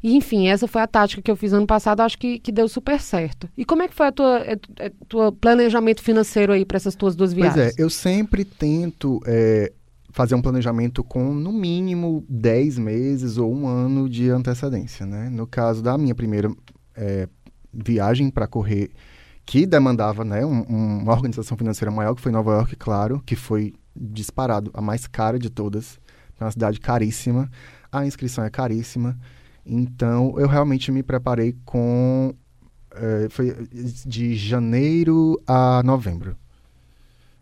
E, 0.03 0.15
enfim, 0.15 0.47
essa 0.47 0.67
foi 0.67 0.81
a 0.81 0.87
tática 0.87 1.21
que 1.21 1.29
eu 1.29 1.35
fiz 1.35 1.53
ano 1.53 1.67
passado, 1.67 2.01
acho 2.01 2.17
que, 2.17 2.39
que 2.39 2.51
deu 2.51 2.67
super 2.67 2.99
certo. 2.99 3.47
E 3.55 3.63
como 3.63 3.83
é 3.83 3.87
que 3.87 3.93
foi 3.93 4.07
a 4.07 4.11
tua, 4.11 4.37
a, 4.37 4.85
a 4.85 4.91
tua 5.07 5.31
planejamento 5.31 6.01
financeiro 6.01 6.51
aí 6.51 6.65
para 6.65 6.77
essas 6.77 6.95
tuas 6.95 7.15
duas 7.15 7.33
viagens? 7.33 7.55
Pois 7.55 7.77
é, 7.77 7.81
eu 7.81 7.89
sempre 7.89 8.43
tento 8.43 9.21
é, 9.27 9.71
fazer 10.09 10.33
um 10.33 10.41
planejamento 10.41 11.03
com, 11.03 11.33
no 11.33 11.51
mínimo, 11.51 12.25
10 12.27 12.79
meses 12.79 13.37
ou 13.37 13.53
um 13.53 13.67
ano 13.67 14.09
de 14.09 14.29
antecedência, 14.29 15.05
né? 15.05 15.29
No 15.29 15.45
caso 15.45 15.83
da 15.83 15.97
minha 15.97 16.15
primeira 16.15 16.51
é, 16.95 17.27
viagem 17.71 18.29
para 18.29 18.47
correr 18.47 18.91
que 19.51 19.65
demandava 19.65 20.23
né, 20.23 20.45
um, 20.45 20.65
um, 20.69 20.99
uma 20.99 21.11
organização 21.11 21.57
financeira 21.57 21.91
maior, 21.91 22.15
que 22.15 22.21
foi 22.21 22.31
Nova 22.31 22.53
York, 22.53 22.73
claro, 22.77 23.21
que 23.25 23.35
foi 23.35 23.73
disparado 23.93 24.71
a 24.73 24.79
mais 24.79 25.07
cara 25.07 25.37
de 25.37 25.49
todas. 25.49 25.99
É 26.39 26.43
uma 26.45 26.51
cidade 26.51 26.79
caríssima, 26.79 27.51
a 27.91 28.05
inscrição 28.05 28.45
é 28.45 28.49
caríssima. 28.49 29.19
Então, 29.65 30.39
eu 30.39 30.47
realmente 30.47 30.89
me 30.89 31.03
preparei 31.03 31.53
com. 31.65 32.33
É, 32.95 33.27
foi 33.29 33.53
de 34.05 34.37
janeiro 34.37 35.37
a 35.45 35.81
novembro. 35.83 36.37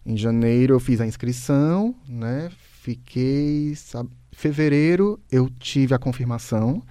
Em 0.04 0.18
janeiro 0.18 0.74
eu 0.74 0.80
fiz 0.80 1.00
a 1.00 1.06
inscrição, 1.06 1.94
né? 2.08 2.50
Fiquei. 2.82 3.76
Sabe, 3.76 4.10
fevereiro 4.32 5.20
eu 5.32 5.48
tive 5.48 5.94
a 5.94 6.00
confirmação 6.00 6.82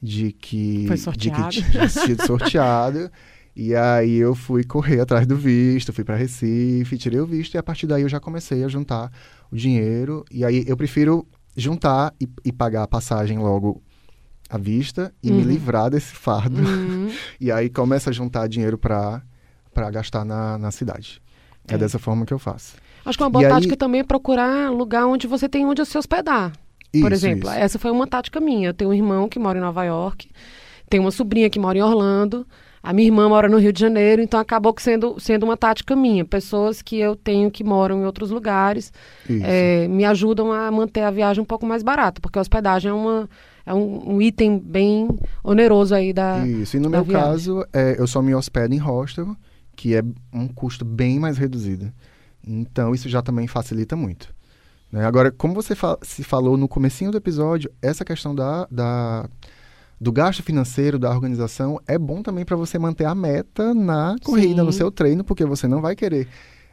de 0.00 0.30
que, 0.30 0.84
foi 0.86 0.96
sorteado. 0.96 1.50
de 1.50 1.60
que 1.64 1.70
tinha 1.72 1.88
sido 1.88 2.24
sorteado. 2.24 3.10
E 3.60 3.76
aí 3.76 4.16
eu 4.16 4.34
fui 4.34 4.64
correr 4.64 5.00
atrás 5.00 5.26
do 5.26 5.36
visto, 5.36 5.92
fui 5.92 6.02
para 6.02 6.16
Recife, 6.16 6.96
tirei 6.96 7.20
o 7.20 7.26
visto 7.26 7.56
e 7.56 7.58
a 7.58 7.62
partir 7.62 7.86
daí 7.86 8.00
eu 8.00 8.08
já 8.08 8.18
comecei 8.18 8.64
a 8.64 8.68
juntar 8.68 9.12
o 9.52 9.54
dinheiro. 9.54 10.24
E 10.30 10.46
aí 10.46 10.64
eu 10.66 10.78
prefiro 10.78 11.28
juntar 11.54 12.14
e, 12.18 12.26
e 12.42 12.50
pagar 12.50 12.84
a 12.84 12.88
passagem 12.88 13.36
logo 13.36 13.82
à 14.48 14.56
vista 14.56 15.12
e 15.22 15.30
uhum. 15.30 15.36
me 15.36 15.42
livrar 15.42 15.90
desse 15.90 16.14
fardo. 16.14 16.62
Uhum. 16.62 17.10
e 17.38 17.52
aí 17.52 17.68
começa 17.68 18.08
a 18.08 18.12
juntar 18.14 18.48
dinheiro 18.48 18.78
para 18.78 19.20
gastar 19.92 20.24
na, 20.24 20.56
na 20.56 20.70
cidade. 20.70 21.20
É. 21.68 21.74
é. 21.74 21.76
dessa 21.78 21.98
forma 21.98 22.24
que 22.24 22.32
eu 22.32 22.38
faço. 22.38 22.76
Acho 23.04 23.18
que 23.18 23.24
uma 23.24 23.28
boa 23.28 23.44
e 23.44 23.48
tática 23.48 23.74
aí... 23.74 23.78
também 23.78 24.00
é 24.00 24.04
procurar 24.04 24.70
lugar 24.70 25.04
onde 25.04 25.26
você 25.26 25.50
tem 25.50 25.66
onde 25.66 25.84
se 25.84 25.98
hospedar. 25.98 26.54
Isso, 26.94 27.02
Por 27.02 27.12
exemplo, 27.12 27.50
isso. 27.50 27.58
essa 27.58 27.78
foi 27.78 27.90
uma 27.90 28.06
tática 28.06 28.40
minha. 28.40 28.70
Eu 28.70 28.74
tenho 28.74 28.88
um 28.88 28.94
irmão 28.94 29.28
que 29.28 29.38
mora 29.38 29.58
em 29.58 29.60
Nova 29.60 29.84
York, 29.84 30.30
tenho 30.88 31.02
uma 31.02 31.10
sobrinha 31.10 31.50
que 31.50 31.58
mora 31.58 31.76
em 31.76 31.82
Orlando. 31.82 32.46
A 32.82 32.94
minha 32.94 33.08
irmã 33.08 33.28
mora 33.28 33.48
no 33.48 33.58
Rio 33.58 33.72
de 33.72 33.80
Janeiro, 33.80 34.22
então 34.22 34.40
acabou 34.40 34.74
sendo, 34.78 35.16
sendo 35.20 35.44
uma 35.44 35.56
tática 35.56 35.94
minha. 35.94 36.24
Pessoas 36.24 36.80
que 36.80 36.96
eu 36.96 37.14
tenho 37.14 37.50
que 37.50 37.62
moram 37.62 38.00
em 38.00 38.06
outros 38.06 38.30
lugares 38.30 38.90
é, 39.42 39.86
me 39.86 40.04
ajudam 40.06 40.50
a 40.50 40.70
manter 40.70 41.02
a 41.02 41.10
viagem 41.10 41.42
um 41.42 41.46
pouco 41.46 41.66
mais 41.66 41.82
barata, 41.82 42.20
porque 42.22 42.38
a 42.38 42.42
hospedagem 42.42 42.90
é, 42.90 42.94
uma, 42.94 43.28
é 43.66 43.74
um, 43.74 44.14
um 44.14 44.22
item 44.22 44.58
bem 44.58 45.08
oneroso 45.44 45.94
aí 45.94 46.12
da 46.12 46.46
Isso, 46.46 46.78
e 46.78 46.80
no 46.80 46.88
meu 46.88 47.04
viagem. 47.04 47.28
caso, 47.28 47.66
é, 47.70 47.96
eu 47.98 48.06
só 48.06 48.22
me 48.22 48.34
hospedo 48.34 48.74
em 48.74 48.78
hostel, 48.78 49.36
que 49.76 49.94
é 49.94 50.02
um 50.32 50.48
custo 50.48 50.82
bem 50.82 51.18
mais 51.20 51.36
reduzido. 51.36 51.92
Então, 52.46 52.94
isso 52.94 53.10
já 53.10 53.20
também 53.20 53.46
facilita 53.46 53.94
muito. 53.94 54.34
Né? 54.90 55.04
Agora, 55.04 55.30
como 55.30 55.52
você 55.52 55.74
fa 55.74 55.98
se 56.00 56.24
falou 56.24 56.56
no 56.56 56.66
comecinho 56.66 57.10
do 57.10 57.18
episódio, 57.18 57.70
essa 57.82 58.06
questão 58.06 58.34
da... 58.34 58.66
da 58.70 59.28
do 60.00 60.10
gasto 60.10 60.42
financeiro 60.42 60.98
da 60.98 61.10
organização 61.10 61.78
é 61.86 61.98
bom 61.98 62.22
também 62.22 62.44
para 62.44 62.56
você 62.56 62.78
manter 62.78 63.04
a 63.04 63.14
meta 63.14 63.74
na 63.74 64.16
corrida, 64.24 64.62
Sim. 64.62 64.66
no 64.66 64.72
seu 64.72 64.90
treino, 64.90 65.22
porque 65.22 65.44
você 65.44 65.68
não 65.68 65.82
vai 65.82 65.94
querer 65.94 66.26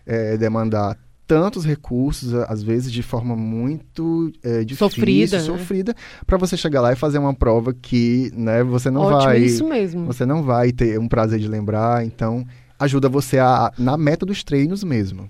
é, 0.05 0.37
demandar 0.37 0.97
tantos 1.27 1.65
recursos, 1.65 2.33
às 2.33 2.63
vezes 2.63 2.89
de 2.89 3.03
forma 3.03 3.35
muito 3.35 4.31
é, 4.41 4.63
difícil, 4.63 4.89
sofrida, 4.89 5.39
sofrida 5.41 5.91
né? 5.91 5.99
para 6.25 6.37
você 6.37 6.55
chegar 6.55 6.79
lá 6.79 6.93
e 6.93 6.95
fazer 6.95 7.17
uma 7.17 7.33
prova 7.33 7.73
que, 7.73 8.31
né, 8.33 8.63
você 8.63 8.89
não 8.89 9.01
Ótimo, 9.01 9.23
vai, 9.23 9.39
isso 9.39 9.67
mesmo. 9.67 10.05
você 10.05 10.25
não 10.25 10.41
vai 10.41 10.71
ter 10.71 10.97
um 10.97 11.07
prazer 11.09 11.37
de 11.37 11.47
lembrar, 11.49 12.05
então 12.05 12.45
ajuda 12.79 13.09
você 13.09 13.39
a 13.39 13.73
na 13.77 13.97
meta 13.97 14.25
dos 14.25 14.41
treinos 14.41 14.85
mesmo. 14.85 15.29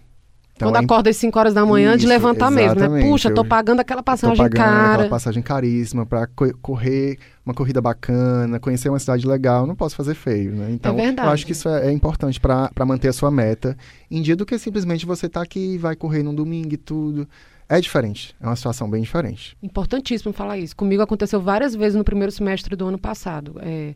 Então, 0.55 0.69
Quando 0.69 0.81
é... 0.81 0.85
acorda 0.85 1.09
às 1.09 1.17
5 1.17 1.37
horas 1.37 1.53
da 1.53 1.63
manhã, 1.65 1.91
Isso, 1.91 1.99
de 1.99 2.07
levantar 2.07 2.49
mesmo, 2.49 2.79
né? 2.79 3.07
Puxa, 3.07 3.31
tô 3.31 3.45
pagando 3.45 3.79
aquela 3.79 4.01
passagem 4.01 4.35
tô 4.35 4.41
pagando 4.41 4.57
cara. 4.57 4.93
aquela 4.93 5.09
passagem 5.09 5.43
caríssima 5.43 6.03
para 6.03 6.25
co 6.25 6.51
correr 6.59 7.19
uma 7.47 7.53
corrida 7.53 7.79
bacana, 7.79 8.59
conhecer 8.59 8.89
uma 8.89 8.99
cidade 8.99 9.25
legal, 9.25 9.65
não 9.65 9.73
posso 9.73 9.95
fazer 9.95 10.15
feio, 10.15 10.51
né? 10.53 10.69
Então, 10.69 10.99
é 10.99 11.11
eu 11.11 11.29
acho 11.29 11.45
que 11.45 11.53
isso 11.53 11.69
é, 11.69 11.87
é 11.87 11.91
importante 11.93 12.41
para 12.41 12.85
manter 12.85 13.07
a 13.07 13.13
sua 13.13 13.31
meta 13.31 13.77
em 14.11 14.21
dia 14.21 14.35
do 14.35 14.45
que 14.45 14.59
simplesmente 14.59 15.05
você 15.05 15.29
tá 15.29 15.41
aqui 15.41 15.75
e 15.75 15.77
vai 15.77 15.95
correr 15.95 16.23
num 16.23 16.35
domingo 16.35 16.73
e 16.73 16.77
tudo. 16.77 17.25
É 17.69 17.79
diferente, 17.79 18.35
é 18.41 18.45
uma 18.45 18.55
situação 18.55 18.89
bem 18.89 19.01
diferente. 19.01 19.57
Importantíssimo 19.63 20.33
falar 20.33 20.57
isso. 20.57 20.75
Comigo 20.75 21.01
aconteceu 21.01 21.39
várias 21.39 21.73
vezes 21.73 21.95
no 21.95 22.03
primeiro 22.03 22.33
semestre 22.33 22.75
do 22.75 22.85
ano 22.85 22.97
passado. 22.97 23.55
É, 23.61 23.95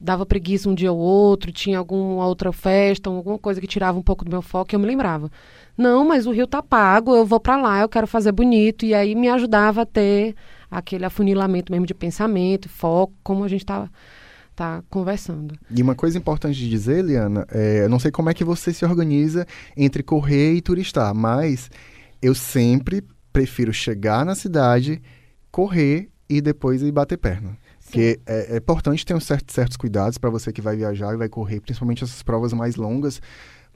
dava 0.00 0.26
preguiça 0.26 0.68
um 0.68 0.74
dia 0.74 0.90
ou 0.90 0.98
outro, 0.98 1.52
tinha 1.52 1.78
alguma 1.78 2.26
outra 2.26 2.52
festa, 2.52 3.08
alguma 3.08 3.38
coisa 3.38 3.60
que 3.60 3.66
tirava 3.68 3.96
um 3.96 4.02
pouco 4.02 4.24
do 4.24 4.30
meu 4.30 4.42
foco, 4.42 4.72
e 4.72 4.74
eu 4.74 4.80
me 4.80 4.86
lembrava. 4.86 5.30
Não, 5.76 6.04
mas 6.04 6.26
o 6.26 6.32
rio 6.32 6.48
tá 6.48 6.60
pago, 6.60 7.14
eu 7.14 7.24
vou 7.24 7.38
para 7.38 7.56
lá, 7.56 7.80
eu 7.80 7.88
quero 7.88 8.08
fazer 8.08 8.32
bonito. 8.32 8.84
E 8.84 8.92
aí 8.92 9.14
me 9.14 9.28
ajudava 9.28 9.82
a 9.82 9.86
ter 9.86 10.34
aquele 10.70 11.04
afunilamento 11.04 11.72
mesmo 11.72 11.86
de 11.86 11.94
pensamento, 11.94 12.68
foco, 12.68 13.14
como 13.22 13.44
a 13.44 13.48
gente 13.48 13.64
tá, 13.64 13.90
tá 14.54 14.82
conversando. 14.88 15.58
E 15.70 15.82
uma 15.82 15.94
coisa 15.94 16.18
importante 16.18 16.58
de 16.58 16.68
dizer, 16.68 17.04
Liana, 17.04 17.46
é, 17.50 17.84
eu 17.84 17.88
não 17.88 17.98
sei 17.98 18.10
como 18.10 18.30
é 18.30 18.34
que 18.34 18.44
você 18.44 18.72
se 18.72 18.84
organiza 18.84 19.46
entre 19.76 20.02
correr 20.02 20.54
e 20.54 20.60
turistar, 20.60 21.14
mas 21.14 21.70
eu 22.20 22.34
sempre 22.34 23.02
prefiro 23.32 23.72
chegar 23.72 24.24
na 24.24 24.34
cidade, 24.34 25.00
correr 25.50 26.10
e 26.28 26.40
depois 26.40 26.82
ir 26.82 26.92
bater 26.92 27.16
perna. 27.16 27.56
Porque 27.84 28.20
é, 28.26 28.54
é, 28.54 28.56
importante 28.58 29.06
ter 29.06 29.14
um 29.14 29.20
certo, 29.20 29.50
certos 29.50 29.76
cuidados 29.76 30.18
para 30.18 30.28
você 30.28 30.52
que 30.52 30.60
vai 30.60 30.76
viajar 30.76 31.14
e 31.14 31.16
vai 31.16 31.28
correr, 31.28 31.60
principalmente 31.60 32.04
essas 32.04 32.22
provas 32.22 32.52
mais 32.52 32.76
longas 32.76 33.20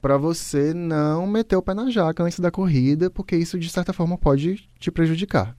para 0.03 0.17
você 0.17 0.73
não 0.73 1.25
meter 1.25 1.55
o 1.55 1.61
pé 1.61 1.73
na 1.73 1.89
jaca 1.89 2.21
antes 2.21 2.37
da 2.37 2.51
corrida, 2.51 3.09
porque 3.09 3.37
isso 3.37 3.57
de 3.57 3.69
certa 3.69 3.93
forma 3.93 4.17
pode 4.17 4.69
te 4.77 4.91
prejudicar. 4.91 5.55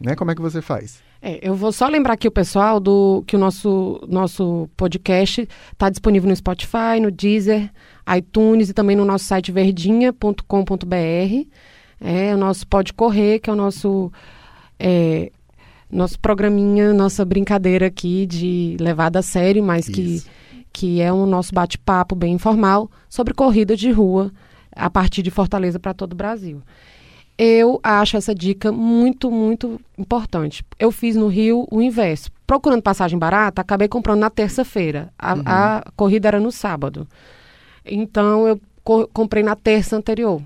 Né? 0.00 0.14
Como 0.14 0.30
é 0.30 0.34
que 0.34 0.42
você 0.42 0.60
faz? 0.60 1.02
É, 1.22 1.38
eu 1.42 1.54
vou 1.54 1.72
só 1.72 1.88
lembrar 1.88 2.14
aqui 2.14 2.28
o 2.28 2.32
pessoal 2.32 2.78
do 2.78 3.24
que 3.26 3.36
o 3.36 3.38
nosso, 3.38 4.00
nosso 4.08 4.68
podcast 4.76 5.48
está 5.72 5.88
disponível 5.88 6.28
no 6.28 6.36
Spotify, 6.36 7.00
no 7.00 7.10
Deezer, 7.10 7.70
iTunes 8.16 8.68
e 8.68 8.74
também 8.74 8.96
no 8.96 9.04
nosso 9.04 9.24
site 9.24 9.50
verdinha.com.br. 9.50 11.48
É 12.00 12.34
o 12.34 12.36
nosso 12.36 12.66
Pode 12.66 12.92
Correr, 12.92 13.38
que 13.38 13.48
é 13.48 13.52
o 13.52 13.56
nosso 13.56 14.12
é, 14.78 15.30
nosso 15.90 16.18
programinha, 16.18 16.92
nossa 16.92 17.24
brincadeira 17.24 17.86
aqui 17.86 18.26
de 18.26 18.76
levada 18.80 19.20
a 19.20 19.22
sério, 19.22 19.62
mas 19.62 19.88
Isso. 19.88 19.92
que 19.92 20.44
que 20.74 21.00
é 21.00 21.12
o 21.12 21.24
nosso 21.24 21.54
bate-papo 21.54 22.16
bem 22.16 22.34
informal 22.34 22.90
sobre 23.08 23.32
corrida 23.32 23.76
de 23.76 23.92
rua 23.92 24.32
a 24.74 24.90
partir 24.90 25.22
de 25.22 25.30
Fortaleza 25.30 25.78
para 25.78 25.94
todo 25.94 26.14
o 26.14 26.16
Brasil. 26.16 26.60
Eu 27.36 27.80
acho 27.82 28.16
essa 28.16 28.34
dica 28.34 28.70
muito, 28.70 29.30
muito 29.30 29.80
importante. 29.98 30.64
Eu 30.78 30.92
fiz 30.92 31.16
no 31.16 31.26
Rio 31.26 31.66
o 31.70 31.82
inverso. 31.82 32.30
Procurando 32.46 32.82
passagem 32.82 33.18
barata, 33.18 33.60
acabei 33.60 33.88
comprando 33.88 34.20
na 34.20 34.30
terça-feira. 34.30 35.12
A, 35.18 35.34
uhum. 35.34 35.42
a, 35.44 35.84
corrida 35.96 36.28
era 36.28 36.38
no 36.38 36.52
sábado. 36.52 37.08
Então, 37.84 38.46
eu 38.46 38.60
co 38.84 39.08
comprei 39.08 39.42
na 39.42 39.56
terça 39.56 39.96
anterior. 39.96 40.40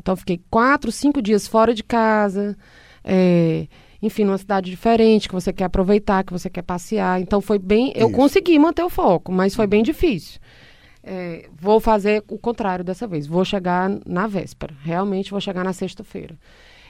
Então, 0.00 0.14
fiquei 0.16 0.40
quatro, 0.50 0.92
cinco 0.92 1.22
dias 1.22 1.46
fora 1.46 1.72
de 1.72 1.82
casa. 1.82 2.56
É, 3.02 3.66
enfim, 4.02 4.24
numa 4.24 4.38
cidade 4.38 4.70
diferente, 4.70 5.28
que 5.28 5.34
você 5.34 5.52
quer 5.52 5.64
aproveitar, 5.64 6.24
que 6.24 6.32
você 6.32 6.50
quer 6.50 6.62
passear. 6.62 7.20
Então, 7.22 7.40
foi 7.40 7.58
bem... 7.58 7.92
Eu 7.96 8.08
Isso. 8.08 8.16
consegui 8.16 8.58
manter 8.58 8.82
o 8.82 8.90
foco, 8.90 9.32
mas 9.32 9.54
foi 9.54 9.66
bem 9.66 9.82
difícil. 9.82 10.38
É, 11.10 11.48
vou 11.58 11.80
fazer 11.80 12.22
o 12.28 12.36
contrário 12.36 12.84
dessa 12.84 13.06
vez. 13.06 13.26
Vou 13.26 13.42
chegar 13.42 13.90
na 14.06 14.26
véspera. 14.26 14.74
Realmente 14.82 15.30
vou 15.30 15.40
chegar 15.40 15.64
na 15.64 15.72
sexta-feira. 15.72 16.36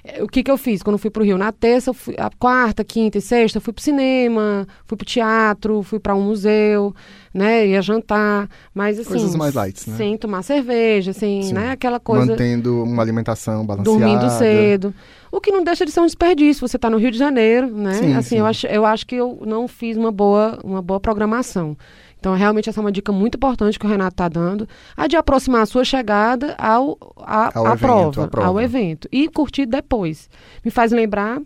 É, 0.02 0.22
o 0.22 0.26
que, 0.26 0.42
que 0.42 0.50
eu 0.50 0.56
fiz 0.56 0.82
quando 0.82 0.98
fui 0.98 1.10
para 1.10 1.22
o 1.22 1.24
Rio? 1.24 1.38
Na 1.38 1.52
terça, 1.52 1.92
fui, 1.92 2.16
a 2.18 2.28
quarta, 2.36 2.82
quinta 2.82 3.18
e 3.18 3.20
sexta, 3.20 3.60
fui 3.60 3.72
para 3.72 3.80
o 3.80 3.84
cinema, 3.84 4.66
fui 4.86 4.96
para 4.96 5.04
o 5.04 5.06
teatro, 5.06 5.82
fui 5.82 6.00
para 6.00 6.14
um 6.16 6.22
museu, 6.22 6.94
né? 7.32 7.66
Ia 7.66 7.82
jantar, 7.82 8.48
mas 8.74 8.98
assim... 8.98 9.10
Coisas 9.10 9.36
mais 9.36 9.54
light, 9.54 9.88
né? 9.88 9.96
Sem 9.96 10.16
tomar 10.16 10.42
cerveja, 10.42 11.12
sem, 11.12 11.42
Sim. 11.42 11.52
né? 11.52 11.70
Aquela 11.70 12.00
coisa... 12.00 12.26
Mantendo 12.26 12.82
uma 12.82 13.02
alimentação 13.02 13.64
balanceada. 13.64 13.98
Dormindo 13.98 14.30
cedo. 14.30 14.94
O 15.30 15.40
que 15.40 15.52
não 15.52 15.62
deixa 15.62 15.84
de 15.84 15.92
ser 15.92 16.00
um 16.00 16.06
desperdício. 16.06 16.66
Você 16.66 16.76
está 16.76 16.88
no 16.88 16.96
Rio 16.96 17.10
de 17.10 17.18
Janeiro, 17.18 17.68
né? 17.68 17.94
Sim, 17.94 18.14
assim, 18.14 18.28
sim. 18.30 18.38
Eu, 18.38 18.46
acho, 18.46 18.66
eu 18.66 18.84
acho 18.84 19.06
que 19.06 19.14
eu 19.14 19.42
não 19.46 19.68
fiz 19.68 19.96
uma 19.96 20.10
boa, 20.10 20.58
uma 20.64 20.80
boa 20.80 20.98
programação. 20.98 21.76
Então, 22.18 22.34
realmente, 22.34 22.68
essa 22.68 22.80
é 22.80 22.82
uma 22.82 22.92
dica 22.92 23.12
muito 23.12 23.36
importante 23.36 23.78
que 23.78 23.86
o 23.86 23.88
Renato 23.88 24.14
está 24.14 24.28
dando, 24.28 24.68
a 24.96 25.06
de 25.06 25.16
aproximar 25.16 25.62
a 25.62 25.66
sua 25.66 25.84
chegada 25.84 26.54
ao, 26.58 26.98
a, 27.18 27.56
ao 27.58 27.66
evento, 27.66 27.78
prova, 27.78 28.28
prova, 28.28 28.48
ao 28.48 28.60
evento, 28.60 29.08
e 29.12 29.28
curtir 29.28 29.66
depois. 29.66 30.28
Me 30.64 30.70
faz 30.70 30.90
lembrar 30.92 31.40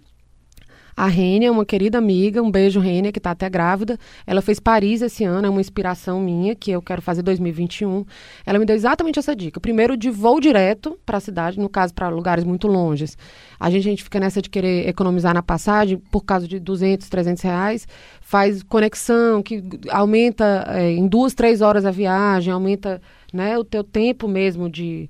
a 0.97 1.07
Rênia, 1.07 1.51
uma 1.51 1.65
querida 1.65 1.99
amiga, 1.99 2.43
um 2.43 2.51
beijo, 2.51 2.81
Rênia, 2.81 3.13
que 3.13 3.19
está 3.19 3.31
até 3.31 3.49
grávida. 3.49 3.99
Ela 4.27 4.43
fez 4.43 4.61
Paris 4.61 5.03
esse 5.03 5.25
ano, 5.25 5.47
é 5.47 5.51
uma 5.51 5.61
inspiração 5.61 6.21
minha, 6.21 6.55
que 6.55 6.71
eu 6.71 6.83
quero 6.83 7.01
fazer 7.01 7.23
2021. 7.23 8.05
Ela 8.45 8.59
me 8.59 8.65
deu 8.65 8.77
exatamente 8.77 9.19
essa 9.19 9.35
dica. 9.35 9.61
Primeiro, 9.61 9.97
de 9.97 10.11
voo 10.11 10.41
direto 10.41 10.99
para 11.05 11.19
a 11.19 11.21
cidade, 11.21 11.59
no 11.59 11.69
caso, 11.69 11.95
para 11.95 12.09
lugares 12.09 12.45
muito 12.45 12.67
longes. 12.67 13.17
A 13.59 13.71
gente, 13.71 13.87
a 13.87 13.91
gente 13.91 14.05
fica 14.05 14.21
nessa 14.21 14.43
de 14.43 14.51
querer 14.51 14.89
economizar 14.89 15.35
na 15.35 15.43
passagem, 15.43 15.99
por 16.11 16.25
causa 16.25 16.47
de 16.47 16.59
200, 16.59 17.09
300 17.09 17.43
reais. 17.43 17.89
Faz 18.21 18.63
conexão, 18.63 19.43
que 19.43 19.63
aumenta 19.91 20.65
é, 20.69 20.91
em 20.91 21.07
duas, 21.07 21.35
três 21.35 21.61
horas 21.61 21.85
a 21.85 21.91
viagem, 21.91 22.53
aumenta 22.53 23.01
né, 23.33 23.57
o 23.59 23.65
teu 23.65 23.83
tempo 23.83 24.29
mesmo 24.29 24.69
de 24.69 25.09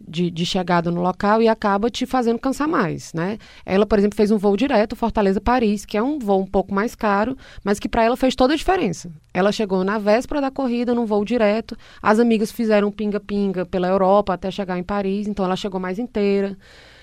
de, 0.00 0.30
de, 0.30 0.44
chegada 0.44 0.90
no 0.90 1.00
local 1.00 1.40
e 1.40 1.48
acaba 1.48 1.90
te 1.90 2.06
fazendo 2.06 2.38
cansar 2.38 2.68
mais, 2.68 3.12
né? 3.12 3.38
Ela, 3.64 3.86
por 3.86 3.98
exemplo, 3.98 4.16
fez 4.16 4.30
um 4.30 4.38
voo 4.38 4.56
direto 4.56 4.94
Fortaleza-Paris, 4.94 5.84
que 5.84 5.96
é 5.96 6.02
um 6.02 6.18
voo 6.18 6.42
um 6.42 6.46
pouco 6.46 6.74
mais 6.74 6.94
caro, 6.94 7.36
mas 7.64 7.78
que 7.78 7.88
para 7.88 8.04
ela 8.04 8.16
fez 8.16 8.34
toda 8.34 8.54
a 8.54 8.56
diferença. 8.56 9.10
Ela 9.32 9.52
chegou 9.52 9.82
na 9.84 9.98
véspera 9.98 10.40
da 10.40 10.50
corrida, 10.50 10.94
num 10.94 11.06
voo 11.06 11.24
direto, 11.24 11.76
as 12.02 12.18
amigas 12.18 12.52
fizeram 12.52 12.90
pinga-pinga 12.90 13.64
pela 13.64 13.88
Europa 13.88 14.34
até 14.34 14.50
chegar 14.50 14.78
em 14.78 14.82
Paris, 14.82 15.26
então 15.26 15.44
ela 15.44 15.56
chegou 15.56 15.80
mais 15.80 15.98
inteira. 15.98 16.56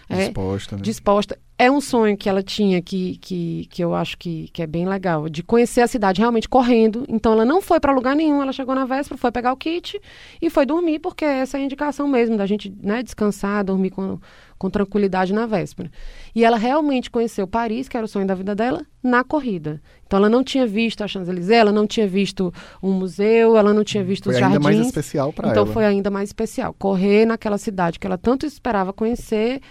É, 0.09 0.25
disposta, 0.25 0.75
né? 0.75 0.81
Disposta. 0.81 1.39
É 1.57 1.69
um 1.69 1.79
sonho 1.79 2.17
que 2.17 2.27
ela 2.27 2.41
tinha 2.41 2.81
que, 2.81 3.17
que, 3.17 3.67
que 3.69 3.83
eu 3.83 3.93
acho 3.93 4.17
que, 4.17 4.49
que 4.51 4.61
é 4.61 4.67
bem 4.67 4.87
legal, 4.87 5.29
de 5.29 5.43
conhecer 5.43 5.81
a 5.81 5.87
cidade 5.87 6.19
realmente 6.19 6.49
correndo. 6.49 7.05
Então 7.07 7.33
ela 7.33 7.45
não 7.45 7.61
foi 7.61 7.79
para 7.79 7.93
lugar 7.93 8.15
nenhum, 8.15 8.41
ela 8.41 8.51
chegou 8.51 8.73
na 8.73 8.85
véspera, 8.85 9.17
foi 9.17 9.31
pegar 9.31 9.53
o 9.53 9.57
kit 9.57 9.99
e 10.41 10.49
foi 10.49 10.65
dormir, 10.65 10.99
porque 10.99 11.23
essa 11.23 11.57
é 11.57 11.61
a 11.61 11.63
indicação 11.63 12.07
mesmo 12.07 12.35
da 12.37 12.45
gente 12.47 12.73
né, 12.81 13.03
descansar, 13.03 13.63
dormir 13.63 13.91
com, 13.91 14.19
com 14.57 14.69
tranquilidade 14.69 15.31
na 15.31 15.45
véspera. 15.45 15.91
E 16.33 16.43
ela 16.43 16.57
realmente 16.57 17.11
conheceu 17.11 17.45
Paris, 17.45 17.87
que 17.87 17.95
era 17.95 18.05
o 18.05 18.09
sonho 18.09 18.25
da 18.25 18.33
vida 18.33 18.55
dela, 18.55 18.83
na 19.03 19.23
corrida. 19.23 19.79
Então 20.07 20.17
ela 20.17 20.29
não 20.29 20.43
tinha 20.43 20.65
visto 20.65 21.03
a 21.03 21.07
Champs-Élysées, 21.07 21.59
ela 21.59 21.71
não 21.71 21.85
tinha 21.85 22.07
visto 22.07 22.51
um 22.81 22.91
museu, 22.91 23.55
ela 23.57 23.73
não 23.73 23.83
tinha 23.83 24.03
visto 24.03 24.25
foi 24.25 24.33
os 24.33 24.39
jardins. 24.39 24.61
Foi 24.61 24.71
ainda 24.71 24.77
mais 24.79 24.87
especial 24.87 25.31
para 25.31 25.49
então, 25.49 25.61
ela. 25.61 25.63
Então 25.63 25.73
foi 25.73 25.85
ainda 25.85 26.09
mais 26.09 26.29
especial. 26.29 26.73
Correr 26.73 27.25
naquela 27.25 27.59
cidade 27.59 27.99
que 27.99 28.07
ela 28.07 28.17
tanto 28.17 28.45
esperava 28.45 28.91
conhecer 28.91 29.61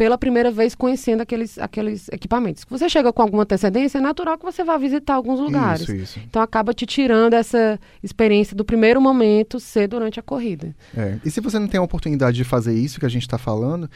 pela 0.00 0.16
primeira 0.16 0.50
vez 0.50 0.74
conhecendo 0.74 1.20
aqueles, 1.20 1.58
aqueles 1.58 2.08
equipamentos. 2.08 2.62
Se 2.62 2.70
você 2.70 2.88
chega 2.88 3.12
com 3.12 3.20
alguma 3.20 3.42
antecedência, 3.42 3.98
é 3.98 4.00
natural 4.00 4.38
que 4.38 4.44
você 4.46 4.64
vá 4.64 4.78
visitar 4.78 5.12
alguns 5.12 5.38
lugares. 5.38 5.82
Isso, 5.82 5.94
isso. 5.94 6.20
Então 6.20 6.40
acaba 6.40 6.72
te 6.72 6.86
tirando 6.86 7.34
essa 7.34 7.78
experiência 8.02 8.56
do 8.56 8.64
primeiro 8.64 8.98
momento 8.98 9.60
ser 9.60 9.88
durante 9.88 10.18
a 10.18 10.22
corrida. 10.22 10.74
É. 10.96 11.18
E 11.22 11.30
se 11.30 11.38
você 11.42 11.58
não 11.58 11.68
tem 11.68 11.78
a 11.78 11.82
oportunidade 11.82 12.34
de 12.34 12.44
fazer 12.44 12.72
isso 12.72 12.98
que 12.98 13.04
a 13.04 13.10
gente 13.10 13.24
está 13.24 13.36
falando, 13.36 13.90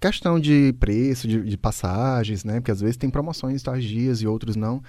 questão 0.00 0.38
de 0.38 0.72
preço, 0.78 1.26
de, 1.26 1.42
de, 1.42 1.56
passagens, 1.56 2.44
né? 2.44 2.60
Porque 2.60 2.70
às 2.70 2.80
vezes 2.80 2.96
tem 2.96 3.10
promoções 3.10 3.60
tais 3.60 3.82
dias 3.82 4.22
e 4.22 4.28
outros 4.28 4.54
não. 4.54 4.80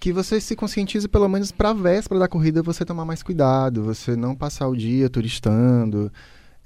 Que 0.00 0.14
você 0.14 0.40
se 0.40 0.56
conscientize, 0.56 1.06
pelo 1.06 1.28
menos 1.28 1.52
para 1.52 1.68
a 1.68 1.74
véspera 1.74 2.20
da 2.20 2.26
corrida, 2.26 2.62
você 2.62 2.86
tomar 2.86 3.04
mais 3.04 3.22
cuidado, 3.22 3.82
você 3.82 4.16
não 4.16 4.34
passar 4.34 4.66
o 4.66 4.74
dia 4.74 5.10
turistando 5.10 6.10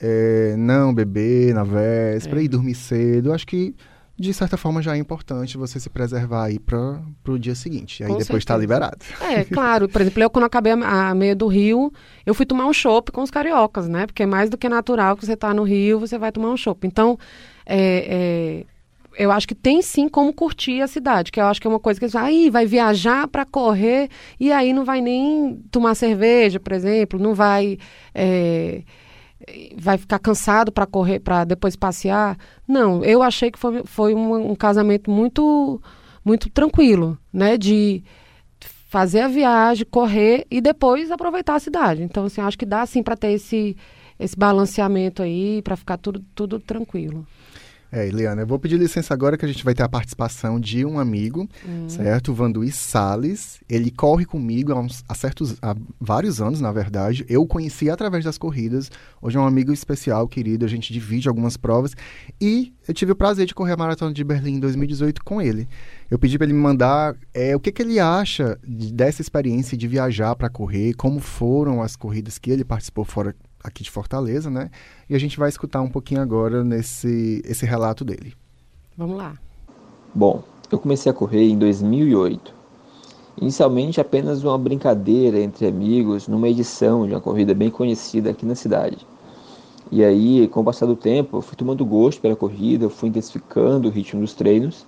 é, 0.00 0.54
não 0.56 0.94
beber 0.94 1.54
na 1.54 1.62
véspera 1.62 2.40
é. 2.40 2.44
e 2.44 2.48
dormir 2.48 2.74
cedo. 2.74 3.32
Acho 3.32 3.46
que, 3.46 3.74
de 4.18 4.32
certa 4.32 4.56
forma, 4.56 4.80
já 4.80 4.96
é 4.96 4.98
importante 4.98 5.58
você 5.58 5.78
se 5.78 5.90
preservar 5.90 6.44
aí 6.44 6.58
para 6.58 7.00
o 7.28 7.38
dia 7.38 7.54
seguinte. 7.54 8.02
Aí 8.02 8.08
com 8.08 8.18
depois 8.18 8.38
está 8.38 8.56
liberado. 8.56 8.98
É, 9.20 9.44
claro. 9.44 9.88
Por 9.88 10.00
exemplo, 10.00 10.22
eu 10.22 10.30
quando 10.30 10.44
acabei 10.44 10.72
a, 10.72 11.10
a 11.10 11.14
meia 11.14 11.36
do 11.36 11.46
Rio, 11.46 11.92
eu 12.24 12.34
fui 12.34 12.46
tomar 12.46 12.66
um 12.66 12.72
chopp 12.72 13.12
com 13.12 13.22
os 13.22 13.30
cariocas, 13.30 13.88
né? 13.88 14.06
Porque 14.06 14.22
é 14.22 14.26
mais 14.26 14.48
do 14.48 14.56
que 14.56 14.68
natural 14.68 15.16
que 15.16 15.26
você 15.26 15.34
está 15.34 15.52
no 15.52 15.62
Rio, 15.62 16.00
você 16.00 16.16
vai 16.18 16.32
tomar 16.32 16.50
um 16.50 16.56
chopp. 16.56 16.86
Então, 16.86 17.18
é, 17.66 18.64
é 18.66 18.80
eu 19.18 19.30
acho 19.30 19.46
que 19.46 19.54
tem 19.54 19.82
sim 19.82 20.08
como 20.08 20.32
curtir 20.32 20.80
a 20.80 20.86
cidade, 20.86 21.32
que 21.32 21.40
eu 21.40 21.44
acho 21.44 21.60
que 21.60 21.66
é 21.66 21.70
uma 21.70 21.80
coisa 21.80 21.98
que 21.98 22.16
aí 22.16 22.48
vai 22.48 22.64
viajar 22.64 23.26
para 23.28 23.44
correr 23.44 24.08
e 24.38 24.52
aí 24.52 24.72
não 24.72 24.84
vai 24.84 25.00
nem 25.00 25.56
tomar 25.70 25.94
cerveja, 25.94 26.60
por 26.60 26.72
exemplo, 26.72 27.18
não 27.18 27.34
vai 27.34 27.76
é, 28.14 28.82
vai 29.76 29.98
ficar 29.98 30.18
cansado 30.18 30.70
para 30.70 30.86
correr, 30.86 31.20
para 31.20 31.44
depois 31.44 31.76
passear. 31.76 32.36
Não, 32.66 33.04
eu 33.04 33.22
achei 33.22 33.50
que 33.50 33.58
foi, 33.58 33.82
foi 33.84 34.14
um, 34.14 34.52
um, 34.52 34.54
casamento 34.54 35.10
muito, 35.10 35.80
muito 36.24 36.50
tranquilo, 36.50 37.18
né? 37.32 37.56
De 37.56 38.02
fazer 38.88 39.20
a 39.20 39.28
viagem, 39.28 39.86
correr 39.88 40.46
e 40.50 40.60
depois 40.60 41.10
aproveitar 41.10 41.54
a 41.54 41.60
cidade. 41.60 42.02
Então, 42.02 42.24
assim, 42.24 42.40
acho 42.40 42.58
que 42.58 42.66
dá 42.66 42.84
sim 42.86 43.02
para 43.02 43.16
ter 43.16 43.32
esse, 43.32 43.76
esse 44.18 44.36
balanceamento 44.36 45.22
aí, 45.22 45.62
para 45.62 45.76
ficar 45.76 45.96
tudo, 45.96 46.24
tudo 46.34 46.58
tranquilo. 46.58 47.26
É, 47.92 48.06
Eliana, 48.06 48.42
eu 48.42 48.46
vou 48.46 48.58
pedir 48.58 48.78
licença 48.78 49.12
agora 49.12 49.36
que 49.36 49.44
a 49.44 49.48
gente 49.48 49.64
vai 49.64 49.74
ter 49.74 49.82
a 49.82 49.88
participação 49.88 50.60
de 50.60 50.84
um 50.84 50.98
amigo, 50.98 51.48
hum. 51.66 51.88
certo? 51.88 52.30
O 52.30 52.34
Vanduí 52.34 52.70
Salles. 52.70 53.58
Ele 53.68 53.90
corre 53.90 54.24
comigo 54.24 54.72
há, 54.72 54.78
uns, 54.78 55.02
há, 55.08 55.14
certos, 55.14 55.56
há 55.60 55.74
vários 56.00 56.40
anos, 56.40 56.60
na 56.60 56.70
verdade. 56.70 57.24
Eu 57.28 57.42
o 57.42 57.46
conheci 57.46 57.90
através 57.90 58.24
das 58.24 58.38
corridas. 58.38 58.90
Hoje 59.20 59.36
é 59.36 59.40
um 59.40 59.46
amigo 59.46 59.72
especial, 59.72 60.28
querido. 60.28 60.64
A 60.64 60.68
gente 60.68 60.92
divide 60.92 61.28
algumas 61.28 61.56
provas. 61.56 61.96
E 62.40 62.72
eu 62.86 62.94
tive 62.94 63.10
o 63.10 63.16
prazer 63.16 63.46
de 63.46 63.54
correr 63.54 63.72
a 63.72 63.76
Maratona 63.76 64.12
de 64.12 64.22
Berlim 64.22 64.54
em 64.54 64.60
2018 64.60 65.24
com 65.24 65.42
ele. 65.42 65.68
Eu 66.08 66.18
pedi 66.18 66.38
para 66.38 66.44
ele 66.44 66.54
me 66.54 66.60
mandar 66.60 67.16
é, 67.34 67.56
o 67.56 67.60
que, 67.60 67.72
que 67.72 67.82
ele 67.82 67.98
acha 67.98 68.56
dessa 68.64 69.20
experiência 69.20 69.76
de 69.76 69.88
viajar 69.88 70.36
para 70.36 70.48
correr, 70.48 70.94
como 70.94 71.18
foram 71.18 71.82
as 71.82 71.96
corridas 71.96 72.38
que 72.38 72.50
ele 72.52 72.64
participou 72.64 73.04
fora 73.04 73.34
aqui 73.62 73.82
de 73.82 73.90
Fortaleza, 73.90 74.50
né? 74.50 74.70
E 75.08 75.14
a 75.14 75.18
gente 75.18 75.38
vai 75.38 75.48
escutar 75.48 75.80
um 75.80 75.88
pouquinho 75.88 76.20
agora 76.20 76.64
nesse 76.64 77.42
esse 77.44 77.64
relato 77.66 78.04
dele. 78.04 78.34
Vamos 78.96 79.16
lá. 79.16 79.34
Bom, 80.14 80.42
eu 80.70 80.78
comecei 80.78 81.10
a 81.10 81.14
correr 81.14 81.48
em 81.48 81.58
2008. 81.58 82.54
Inicialmente 83.40 84.00
apenas 84.00 84.44
uma 84.44 84.58
brincadeira 84.58 85.40
entre 85.40 85.66
amigos 85.66 86.28
numa 86.28 86.48
edição 86.48 87.06
de 87.06 87.14
uma 87.14 87.20
corrida 87.20 87.54
bem 87.54 87.70
conhecida 87.70 88.30
aqui 88.30 88.44
na 88.44 88.54
cidade. 88.54 89.06
E 89.90 90.04
aí, 90.04 90.46
com 90.48 90.60
o 90.60 90.64
passar 90.64 90.86
do 90.86 90.94
tempo, 90.94 91.38
eu 91.38 91.42
fui 91.42 91.56
tomando 91.56 91.84
gosto 91.84 92.20
pela 92.20 92.36
corrida, 92.36 92.84
eu 92.84 92.90
fui 92.90 93.08
intensificando 93.08 93.88
o 93.88 93.90
ritmo 93.90 94.20
dos 94.20 94.34
treinos, 94.34 94.86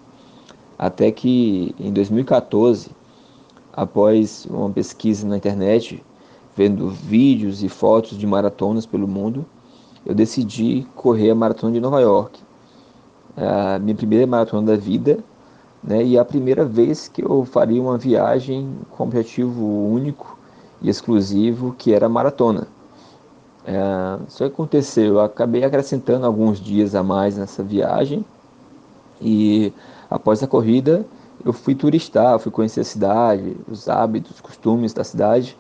até 0.78 1.10
que 1.10 1.74
em 1.80 1.92
2014, 1.92 2.90
após 3.72 4.46
uma 4.46 4.70
pesquisa 4.70 5.26
na 5.26 5.36
internet, 5.36 6.02
vendo 6.56 6.88
vídeos 6.88 7.62
e 7.62 7.68
fotos 7.68 8.18
de 8.18 8.26
maratonas 8.26 8.86
pelo 8.86 9.08
mundo, 9.08 9.44
eu 10.04 10.14
decidi 10.14 10.86
correr 10.94 11.30
a 11.30 11.34
maratona 11.34 11.72
de 11.72 11.80
Nova 11.80 12.00
York. 12.00 12.40
É 13.36 13.76
a 13.76 13.78
minha 13.78 13.94
primeira 13.94 14.26
maratona 14.26 14.72
da 14.72 14.76
vida, 14.76 15.18
né? 15.82 16.04
E 16.04 16.16
é 16.16 16.20
a 16.20 16.24
primeira 16.24 16.64
vez 16.64 17.08
que 17.08 17.24
eu 17.24 17.44
faria 17.44 17.80
uma 17.80 17.96
viagem 17.96 18.68
com 18.90 19.04
objetivo 19.04 19.64
único 19.64 20.38
e 20.80 20.88
exclusivo, 20.88 21.74
que 21.78 21.92
era 21.92 22.06
a 22.06 22.08
maratona. 22.08 22.66
É, 23.64 24.18
isso 24.28 24.44
aconteceu, 24.44 25.14
eu 25.14 25.20
acabei 25.20 25.62
acrescentando 25.62 26.26
alguns 26.26 26.60
dias 26.60 26.96
a 26.96 27.02
mais 27.02 27.36
nessa 27.36 27.62
viagem 27.62 28.24
e 29.20 29.72
após 30.10 30.42
a 30.42 30.48
corrida 30.48 31.06
eu 31.44 31.52
fui 31.52 31.72
turistar, 31.72 32.40
fui 32.40 32.50
conhecer 32.50 32.80
a 32.80 32.84
cidade, 32.84 33.56
os 33.70 33.88
hábitos, 33.88 34.32
os 34.32 34.40
costumes 34.40 34.92
da 34.92 35.04
cidade 35.04 35.56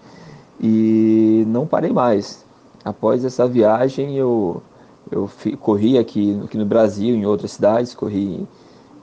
e 0.60 1.44
não 1.48 1.66
parei 1.66 1.92
mais. 1.92 2.44
Após 2.84 3.24
essa 3.24 3.46
viagem, 3.46 4.16
eu, 4.16 4.62
Eu 5.10 5.28
corri 5.60 5.98
aqui, 5.98 6.40
aqui 6.44 6.56
no 6.56 6.64
Brasil, 6.64 7.14
em 7.14 7.26
outras 7.26 7.52
cidades, 7.52 7.94
corri 7.94 8.46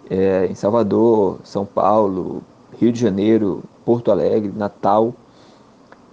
é, 0.10 0.48
em 0.48 0.56
Salvador, 0.56 1.40
São 1.44 1.66
Paulo, 1.66 2.42
Rio 2.80 2.92
de 2.92 3.00
Janeiro, 3.00 3.64
Porto 3.86 4.12
Alegre, 4.12 4.52
Natal. 4.56 5.14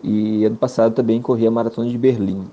E 0.02 0.44
ano 0.44 0.56
passado 0.56 0.94
também 0.94 1.22
corri 1.22 1.46
a 1.46 1.50
Maratona 1.50 1.88
de 1.88 1.96
Berlim. 1.96 2.46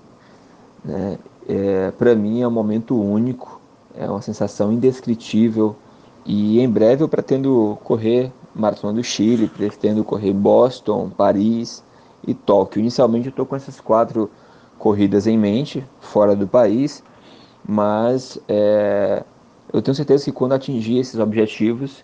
Né? 0.85 1.17
É, 1.47 1.91
Para 1.91 2.15
mim 2.15 2.41
é 2.41 2.47
um 2.47 2.51
momento 2.51 2.95
único, 2.95 3.59
é 3.95 4.09
uma 4.09 4.21
sensação 4.21 4.71
indescritível. 4.71 5.75
E 6.25 6.59
em 6.61 6.69
breve 6.69 7.03
eu 7.03 7.09
pretendo 7.09 7.77
correr 7.83 8.31
Maratona 8.55 8.93
do 8.93 9.03
Chile, 9.03 9.47
pretendo 9.49 10.03
correr 10.03 10.31
Boston, 10.33 11.09
Paris 11.09 11.83
e 12.27 12.33
Tóquio. 12.33 12.79
Inicialmente 12.79 13.27
eu 13.27 13.31
estou 13.31 13.45
com 13.45 13.55
essas 13.55 13.79
quatro 13.79 14.29
corridas 14.77 15.27
em 15.27 15.37
mente, 15.37 15.83
fora 15.99 16.35
do 16.35 16.47
país, 16.47 17.03
mas 17.67 18.37
é, 18.47 19.23
eu 19.71 19.81
tenho 19.81 19.95
certeza 19.95 20.25
que 20.25 20.31
quando 20.31 20.53
atingir 20.53 20.99
esses 20.99 21.19
objetivos 21.19 22.03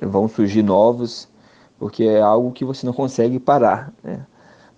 vão 0.00 0.28
surgir 0.28 0.62
novos, 0.62 1.28
porque 1.78 2.04
é 2.04 2.20
algo 2.20 2.52
que 2.52 2.64
você 2.64 2.86
não 2.86 2.92
consegue 2.92 3.38
parar. 3.38 3.92
Né? 4.02 4.24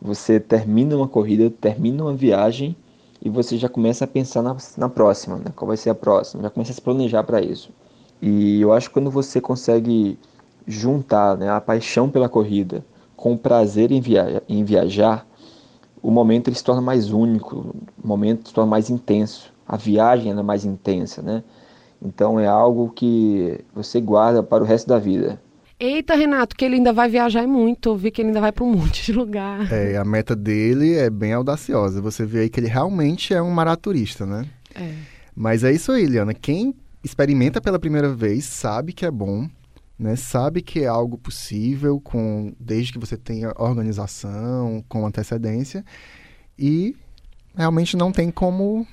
Você 0.00 0.40
termina 0.40 0.96
uma 0.96 1.08
corrida, 1.08 1.50
termina 1.50 2.04
uma 2.04 2.14
viagem 2.14 2.76
e 3.22 3.28
você 3.28 3.56
já 3.56 3.68
começa 3.68 4.04
a 4.04 4.08
pensar 4.08 4.42
na, 4.42 4.56
na 4.76 4.88
próxima, 4.88 5.36
né? 5.36 5.52
qual 5.54 5.68
vai 5.68 5.76
ser 5.76 5.90
a 5.90 5.94
próxima, 5.94 6.42
já 6.42 6.50
começa 6.50 6.72
a 6.72 6.74
se 6.74 6.80
planejar 6.80 7.22
para 7.22 7.40
isso. 7.40 7.70
E 8.20 8.60
eu 8.60 8.72
acho 8.72 8.88
que 8.88 8.94
quando 8.94 9.10
você 9.10 9.40
consegue 9.40 10.18
juntar 10.66 11.36
né, 11.36 11.50
a 11.50 11.60
paixão 11.60 12.08
pela 12.08 12.28
corrida 12.28 12.84
com 13.26 13.32
o 13.32 13.38
prazer 13.38 13.90
em, 13.90 14.00
via 14.00 14.40
em 14.48 14.62
viajar, 14.62 15.26
o 16.00 16.12
momento 16.12 16.46
ele 16.46 16.54
se 16.54 16.62
torna 16.62 16.80
mais 16.80 17.10
único, 17.10 17.74
o 18.00 18.06
momento 18.06 18.46
se 18.46 18.54
torna 18.54 18.70
mais 18.70 18.88
intenso, 18.88 19.52
a 19.66 19.76
viagem 19.76 20.30
é 20.30 20.42
mais 20.44 20.64
intensa, 20.64 21.22
né? 21.22 21.42
Então 22.00 22.38
é 22.38 22.46
algo 22.46 22.92
que 22.94 23.58
você 23.74 24.00
guarda 24.00 24.44
para 24.44 24.62
o 24.62 24.66
resto 24.66 24.86
da 24.86 24.96
vida. 24.96 25.40
Eita, 25.76 26.14
Renato, 26.14 26.54
que 26.54 26.64
ele 26.64 26.76
ainda 26.76 26.92
vai 26.92 27.08
viajar 27.08 27.44
muito. 27.48 27.88
Eu 27.88 27.96
vi 27.96 28.12
que 28.12 28.22
ele 28.22 28.28
ainda 28.28 28.40
vai 28.40 28.52
para 28.52 28.62
um 28.62 28.70
monte 28.78 29.06
de 29.06 29.12
lugar. 29.12 29.72
É, 29.72 29.96
a 29.96 30.04
meta 30.04 30.36
dele 30.36 30.94
é 30.94 31.10
bem 31.10 31.32
audaciosa. 31.32 32.00
Você 32.00 32.24
vê 32.24 32.42
aí 32.42 32.48
que 32.48 32.60
ele 32.60 32.68
realmente 32.68 33.34
é 33.34 33.42
um 33.42 33.50
maraturista, 33.50 34.24
né? 34.24 34.46
É. 34.72 34.94
Mas 35.34 35.64
é 35.64 35.72
isso 35.72 35.90
aí, 35.90 36.06
Liana. 36.06 36.32
Quem 36.32 36.72
experimenta 37.02 37.60
pela 37.60 37.80
primeira 37.80 38.08
vez 38.08 38.44
sabe 38.44 38.92
que 38.92 39.04
é 39.04 39.10
bom, 39.10 39.48
né? 39.98 40.16
Sabe 40.16 40.62
que 40.62 40.80
é 40.80 40.86
algo 40.86 41.16
possível 41.16 42.00
com 42.00 42.54
desde 42.58 42.92
que 42.92 42.98
você 42.98 43.16
tenha 43.16 43.52
organização, 43.56 44.84
com 44.88 45.06
antecedência 45.06 45.84
e 46.58 46.94
realmente 47.54 47.96
não 47.96 48.12
tem 48.12 48.30
como 48.30 48.86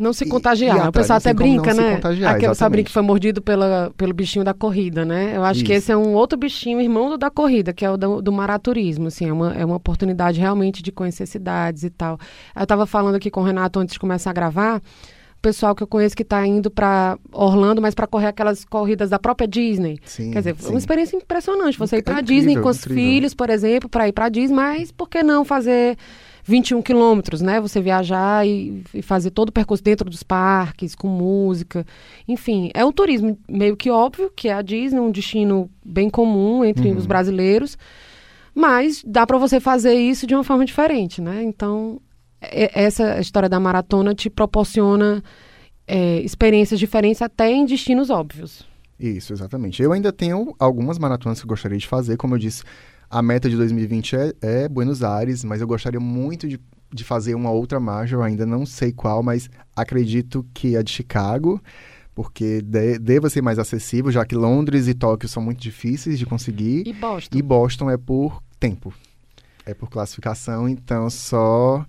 não 0.00 0.14
se 0.14 0.24
contagiar. 0.24 0.78
E, 0.78 0.80
e 0.80 0.88
o 0.88 0.92
pessoal 0.92 1.18
até 1.18 1.34
brinca, 1.34 1.74
né? 1.74 2.00
Aquele 2.26 2.54
sabe 2.54 2.82
que 2.82 2.90
foi 2.90 3.02
mordido 3.02 3.42
pela, 3.42 3.92
pelo 3.98 4.14
bichinho 4.14 4.42
da 4.42 4.54
corrida, 4.54 5.04
né? 5.04 5.36
Eu 5.36 5.44
acho 5.44 5.58
Isso. 5.58 5.66
que 5.66 5.72
esse 5.74 5.92
é 5.92 5.96
um 5.96 6.14
outro 6.14 6.38
bichinho, 6.38 6.80
irmão 6.80 7.10
do 7.10 7.18
da 7.18 7.30
corrida, 7.30 7.70
que 7.72 7.84
é 7.84 7.90
o 7.90 7.98
do, 7.98 8.22
do 8.22 8.32
maraturismo, 8.32 9.08
assim, 9.08 9.28
é 9.28 9.32
uma, 9.32 9.52
é 9.52 9.64
uma 9.64 9.76
oportunidade 9.76 10.40
realmente 10.40 10.82
de 10.82 10.90
conhecer 10.90 11.26
cidades 11.26 11.82
e 11.82 11.90
tal. 11.90 12.18
Eu 12.56 12.62
estava 12.62 12.86
falando 12.86 13.16
aqui 13.16 13.30
com 13.30 13.42
o 13.42 13.44
Renato 13.44 13.78
antes 13.78 13.92
de 13.92 14.00
começar 14.00 14.30
a 14.30 14.32
gravar, 14.32 14.80
pessoal 15.40 15.74
que 15.74 15.82
eu 15.82 15.86
conheço 15.86 16.14
que 16.16 16.22
está 16.22 16.46
indo 16.46 16.70
para 16.70 17.18
Orlando, 17.32 17.80
mas 17.80 17.94
para 17.94 18.06
correr 18.06 18.26
aquelas 18.26 18.64
corridas 18.64 19.10
da 19.10 19.18
própria 19.18 19.48
Disney. 19.48 19.98
Sim, 20.04 20.30
Quer 20.30 20.38
dizer, 20.38 20.56
sim. 20.58 20.68
uma 20.70 20.78
experiência 20.78 21.16
impressionante. 21.16 21.78
Você 21.78 21.96
ir 21.98 22.02
para 22.02 22.20
Disney 22.20 22.58
com 22.60 22.68
os 22.68 22.78
incrível. 22.80 23.02
filhos, 23.04 23.34
por 23.34 23.50
exemplo, 23.50 23.88
para 23.88 24.08
ir 24.08 24.12
para 24.12 24.28
Disney, 24.28 24.54
mas 24.54 24.92
por 24.92 25.08
que 25.08 25.22
não 25.22 25.44
fazer 25.44 25.96
21 26.44 26.82
quilômetros, 26.82 27.40
né? 27.40 27.60
Você 27.60 27.80
viajar 27.80 28.46
e, 28.46 28.82
e, 28.94 29.02
fazer 29.02 29.30
todo 29.30 29.50
o 29.50 29.52
percurso 29.52 29.82
dentro 29.84 30.08
dos 30.10 30.22
parques, 30.22 30.94
com 30.94 31.06
música. 31.08 31.86
Enfim, 32.26 32.70
é 32.74 32.84
um 32.84 32.92
turismo 32.92 33.38
meio 33.48 33.76
que 33.76 33.90
óbvio, 33.90 34.30
que 34.34 34.48
é 34.48 34.52
a 34.54 34.62
Disney, 34.62 35.00
um 35.00 35.10
destino 35.10 35.70
bem 35.84 36.08
comum 36.10 36.64
entre 36.64 36.88
Uhum. 36.90 36.96
os 36.96 37.06
brasileiros. 37.06 37.76
Mas 38.54 39.02
dá 39.06 39.26
para 39.26 39.38
você 39.38 39.60
fazer 39.60 39.94
isso 39.94 40.26
de 40.26 40.34
uma 40.34 40.42
forma 40.44 40.64
diferente, 40.64 41.20
né? 41.20 41.42
Então, 41.42 42.00
essa 42.40 43.20
história 43.20 43.48
da 43.48 43.60
maratona 43.60 44.14
te 44.14 44.30
proporciona 44.30 45.22
é, 45.86 46.20
experiências 46.20 46.78
diferentes 46.78 47.20
até 47.20 47.50
em 47.50 47.66
destinos 47.66 48.10
óbvios. 48.10 48.66
Isso, 48.98 49.32
exatamente. 49.32 49.82
Eu 49.82 49.92
ainda 49.92 50.12
tenho 50.12 50.54
algumas 50.58 50.98
maratonas 50.98 51.40
que 51.40 51.46
eu 51.46 51.48
gostaria 51.48 51.78
de 51.78 51.86
fazer. 51.86 52.16
Como 52.16 52.34
eu 52.34 52.38
disse, 52.38 52.62
a 53.08 53.22
meta 53.22 53.48
de 53.48 53.56
2020 53.56 54.14
é, 54.14 54.32
é 54.40 54.68
Buenos 54.68 55.02
Aires, 55.02 55.42
mas 55.42 55.60
eu 55.60 55.66
gostaria 55.66 55.98
muito 55.98 56.46
de, 56.46 56.60
de 56.92 57.02
fazer 57.02 57.34
uma 57.34 57.50
outra 57.50 57.80
major, 57.80 58.22
ainda 58.22 58.46
não 58.46 58.64
sei 58.64 58.92
qual, 58.92 59.22
mas 59.22 59.48
acredito 59.74 60.46
que 60.54 60.76
a 60.76 60.82
de 60.82 60.92
Chicago, 60.92 61.60
porque 62.14 62.60
de, 62.62 62.98
deva 62.98 63.30
ser 63.30 63.42
mais 63.42 63.58
acessível, 63.58 64.12
já 64.12 64.24
que 64.24 64.34
Londres 64.34 64.86
e 64.86 64.94
Tóquio 64.94 65.28
são 65.28 65.42
muito 65.42 65.60
difíceis 65.60 66.18
de 66.18 66.26
conseguir. 66.26 66.86
E 66.86 66.92
Boston. 66.92 67.38
E 67.38 67.42
Boston 67.42 67.90
é 67.90 67.96
por 67.96 68.42
tempo, 68.60 68.92
é 69.64 69.72
por 69.72 69.88
classificação, 69.88 70.68
então 70.68 71.08
só 71.08 71.84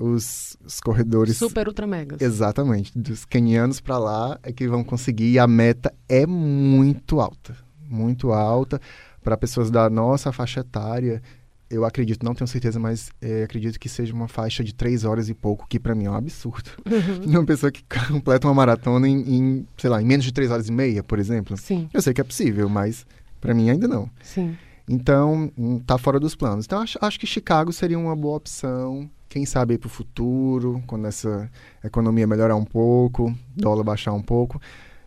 os, 0.00 0.56
os 0.64 0.80
corredores. 0.80 1.36
Super 1.36 1.68
ultra 1.68 1.86
megas. 1.86 2.20
Exatamente, 2.20 2.96
dos 2.98 3.24
quenianos 3.24 3.80
para 3.80 3.98
lá 3.98 4.38
é 4.42 4.52
que 4.52 4.66
vão 4.66 4.82
conseguir. 4.82 5.32
E 5.32 5.38
a 5.38 5.46
meta 5.46 5.92
é 6.08 6.26
muito 6.26 7.20
alta, 7.20 7.54
muito 7.88 8.32
alta 8.32 8.80
para 9.22 9.36
pessoas 9.36 9.70
da 9.70 9.90
nossa 9.90 10.32
faixa 10.32 10.60
etária. 10.60 11.22
Eu 11.68 11.84
acredito, 11.84 12.24
não 12.24 12.34
tenho 12.34 12.48
certeza, 12.48 12.80
mas 12.80 13.10
é, 13.20 13.44
acredito 13.44 13.78
que 13.78 13.88
seja 13.88 14.12
uma 14.12 14.26
faixa 14.26 14.64
de 14.64 14.74
três 14.74 15.04
horas 15.04 15.28
e 15.28 15.34
pouco, 15.34 15.68
que 15.68 15.78
para 15.78 15.94
mim 15.94 16.06
é 16.06 16.10
um 16.10 16.14
absurdo. 16.14 16.68
Uhum. 16.84 17.30
Uma 17.38 17.44
pessoa 17.44 17.70
que 17.70 17.84
completa 18.08 18.48
uma 18.48 18.54
maratona 18.54 19.06
em, 19.06 19.36
em, 19.36 19.66
sei 19.76 19.88
lá, 19.88 20.02
em 20.02 20.04
menos 20.04 20.24
de 20.24 20.32
três 20.32 20.50
horas 20.50 20.68
e 20.68 20.72
meia, 20.72 21.04
por 21.04 21.20
exemplo. 21.20 21.56
Sim, 21.56 21.88
Eu 21.94 22.02
sei 22.02 22.12
que 22.12 22.20
é 22.20 22.24
possível, 22.24 22.68
mas 22.68 23.06
para 23.40 23.54
mim 23.54 23.70
ainda 23.70 23.86
não. 23.86 24.10
sim. 24.22 24.56
Então, 24.88 25.52
hum, 25.56 25.78
tá 25.78 25.96
fora 25.96 26.18
dos 26.18 26.34
planos. 26.34 26.64
Então, 26.64 26.80
acho, 26.80 26.98
acho 27.00 27.20
que 27.20 27.24
Chicago 27.24 27.72
seria 27.72 27.96
uma 27.96 28.16
boa 28.16 28.36
opção. 28.38 29.08
Quem 29.30 29.46
sabe 29.46 29.78
para 29.78 29.86
o 29.86 29.90
futuro, 29.90 30.82
quando 30.88 31.06
essa 31.06 31.48
economia 31.84 32.26
melhorar 32.26 32.56
um 32.56 32.64
pouco, 32.64 33.32
dólar 33.56 33.84
baixar 33.84 34.12
um 34.12 34.20
pouco. 34.20 34.60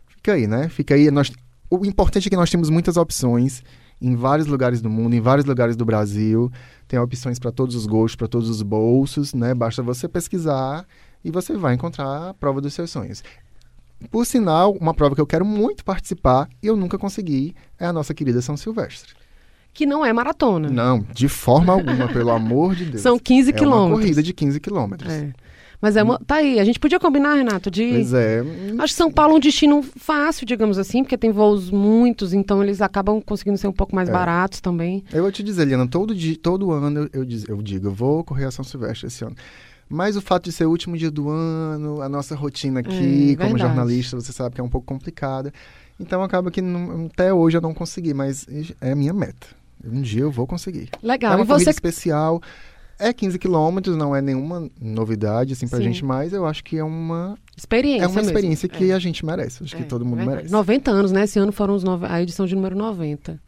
Fica 0.07 0.31
aí, 0.31 0.47
né? 0.47 0.69
Fica 0.69 0.95
aí. 0.95 1.11
Nós, 1.11 1.29
o 1.69 1.85
importante 1.85 2.27
é 2.27 2.29
que 2.29 2.35
nós 2.37 2.49
temos 2.49 2.69
muitas 2.69 2.95
opções 2.95 3.61
em 4.01 4.15
vários 4.15 4.47
lugares 4.47 4.81
do 4.81 4.89
mundo, 4.89 5.13
em 5.13 5.19
vários 5.19 5.45
lugares 5.45 5.75
do 5.75 5.83
Brasil. 5.83 6.49
Tem 6.87 6.97
opções 6.97 7.37
para 7.37 7.51
todos 7.51 7.75
os 7.75 7.85
gostos, 7.85 8.15
para 8.15 8.29
todos 8.29 8.49
os 8.49 8.61
bolsos, 8.61 9.33
né? 9.33 9.53
Basta 9.53 9.83
você 9.83 10.07
pesquisar 10.07 10.87
e 11.21 11.29
você 11.29 11.57
vai 11.57 11.73
encontrar 11.73 12.29
a 12.29 12.33
prova 12.33 12.61
dos 12.61 12.73
seus 12.73 12.91
sonhos. 12.91 13.21
Por 14.09 14.25
sinal, 14.25 14.71
uma 14.71 14.93
prova 14.93 15.15
que 15.15 15.21
eu 15.21 15.27
quero 15.27 15.43
muito 15.43 15.83
participar 15.83 16.47
e 16.61 16.67
eu 16.67 16.77
nunca 16.77 16.97
consegui 16.97 17.53
é 17.77 17.85
a 17.85 17.91
nossa 17.91 18.13
querida 18.13 18.41
São 18.41 18.55
Silvestre. 18.55 19.13
Que 19.73 19.85
não 19.85 20.05
é 20.05 20.13
maratona. 20.13 20.69
Não, 20.69 21.03
de 21.13 21.27
forma 21.27 21.73
alguma, 21.73 22.07
pelo 22.07 22.29
amor 22.31 22.75
de 22.75 22.85
Deus. 22.85 23.01
São 23.01 23.17
15 23.17 23.49
é 23.49 23.51
uma 23.53 23.59
quilômetros. 23.59 23.99
corrida 24.01 24.23
de 24.23 24.33
15 24.33 24.59
quilômetros. 24.59 25.11
É. 25.11 25.31
Mas 25.81 25.97
é 25.97 26.03
uma. 26.03 26.17
Tá 26.19 26.35
aí. 26.35 26.59
A 26.61 26.63
gente 26.63 26.79
podia 26.79 26.97
combinar, 26.97 27.33
Renato, 27.35 27.69
de. 27.69 27.89
Pois 27.91 28.13
é. 28.13 28.41
Acho 28.79 28.93
que 28.93 28.97
São 28.97 29.11
Paulo 29.11 29.33
é 29.33 29.37
um 29.37 29.39
destino 29.39 29.83
fácil, 29.97 30.45
digamos 30.45 30.77
assim, 30.77 31.03
porque 31.03 31.17
tem 31.17 31.29
voos 31.31 31.69
muitos, 31.69 32.31
então 32.33 32.63
eles 32.63 32.81
acabam 32.81 33.19
conseguindo 33.19 33.57
ser 33.57 33.67
um 33.67 33.73
pouco 33.73 33.93
mais 33.93 34.07
É. 34.07 34.11
baratos 34.11 34.61
também. 34.61 35.03
Eu 35.11 35.23
vou 35.23 35.31
te 35.31 35.43
dizer, 35.43 35.65
Liana, 35.65 35.85
todo, 35.85 36.15
dia, 36.15 36.37
todo 36.41 36.71
ano 36.71 37.01
eu, 37.01 37.09
eu, 37.21 37.25
diz- 37.25 37.45
eu 37.49 37.61
digo, 37.61 37.87
eu 37.87 37.91
vou 37.91 38.23
correr 38.23 38.45
a 38.45 38.51
São 38.51 38.63
Silvestre 38.63 39.07
esse 39.07 39.25
ano. 39.25 39.35
Mas 39.89 40.15
o 40.15 40.21
fato 40.21 40.45
de 40.45 40.53
ser 40.53 40.65
o 40.65 40.69
último 40.69 40.95
dia 40.97 41.11
do 41.11 41.29
ano, 41.29 42.01
a 42.01 42.07
nossa 42.07 42.33
rotina 42.33 42.79
aqui, 42.79 43.33
É, 43.37 43.43
como 43.43 43.57
jornalista, 43.57 44.15
você 44.15 44.31
sabe 44.31 44.55
que 44.55 44.61
é 44.61 44.63
um 44.63 44.69
pouco 44.69 44.87
complicada. 44.87 45.51
Então 45.99 46.23
acaba 46.23 46.49
que 46.49 46.61
não- 46.61 47.07
até 47.13 47.33
hoje 47.33 47.57
eu 47.57 47.61
não 47.61 47.73
consegui, 47.73 48.13
mas 48.13 48.47
é 48.79 48.93
a 48.93 48.95
minha 48.95 49.11
meta. 49.13 49.47
Um 49.83 50.01
dia 50.01 50.21
eu 50.21 50.31
vou 50.31 50.47
conseguir. 50.47 50.89
Legal. 51.01 51.33
é 51.33 51.35
uma 51.35 51.43
e 51.43 51.47
você. 51.47 51.69
especial. 51.69 52.41
É 52.99 53.11
15 53.11 53.37
quilômetros, 53.39 53.97
não 53.97 54.15
é 54.15 54.21
nenhuma 54.21 54.69
novidade 54.79 55.53
assim 55.53 55.67
pra 55.67 55.79
Sim. 55.79 55.85
gente, 55.85 56.05
mas 56.05 56.31
eu 56.31 56.45
acho 56.45 56.63
que 56.63 56.77
é 56.77 56.83
uma, 56.83 57.35
Experiência. 57.57 58.03
é 58.05 58.07
uma 58.07 58.15
mesmo. 58.15 58.29
experiência 58.29 58.69
que 58.69 58.91
É. 58.91 58.93
a 58.93 58.99
gente 58.99 59.25
merece. 59.25 59.63
Acho 59.63 59.75
que 59.75 59.81
É, 59.81 59.85
todo 59.85 60.05
mundo 60.05 60.17
verdade. 60.17 60.35
merece. 60.37 60.53
90 60.53 60.91
anos, 60.91 61.11
né? 61.11 61.23
Esse 61.23 61.39
ano 61.39 61.51
foram 61.51 61.73
os 61.73 61.83
nove... 61.83 62.05
a 62.07 62.21
edição 62.21 62.45
de 62.45 62.55
número 62.55 62.77
90. 62.77 63.39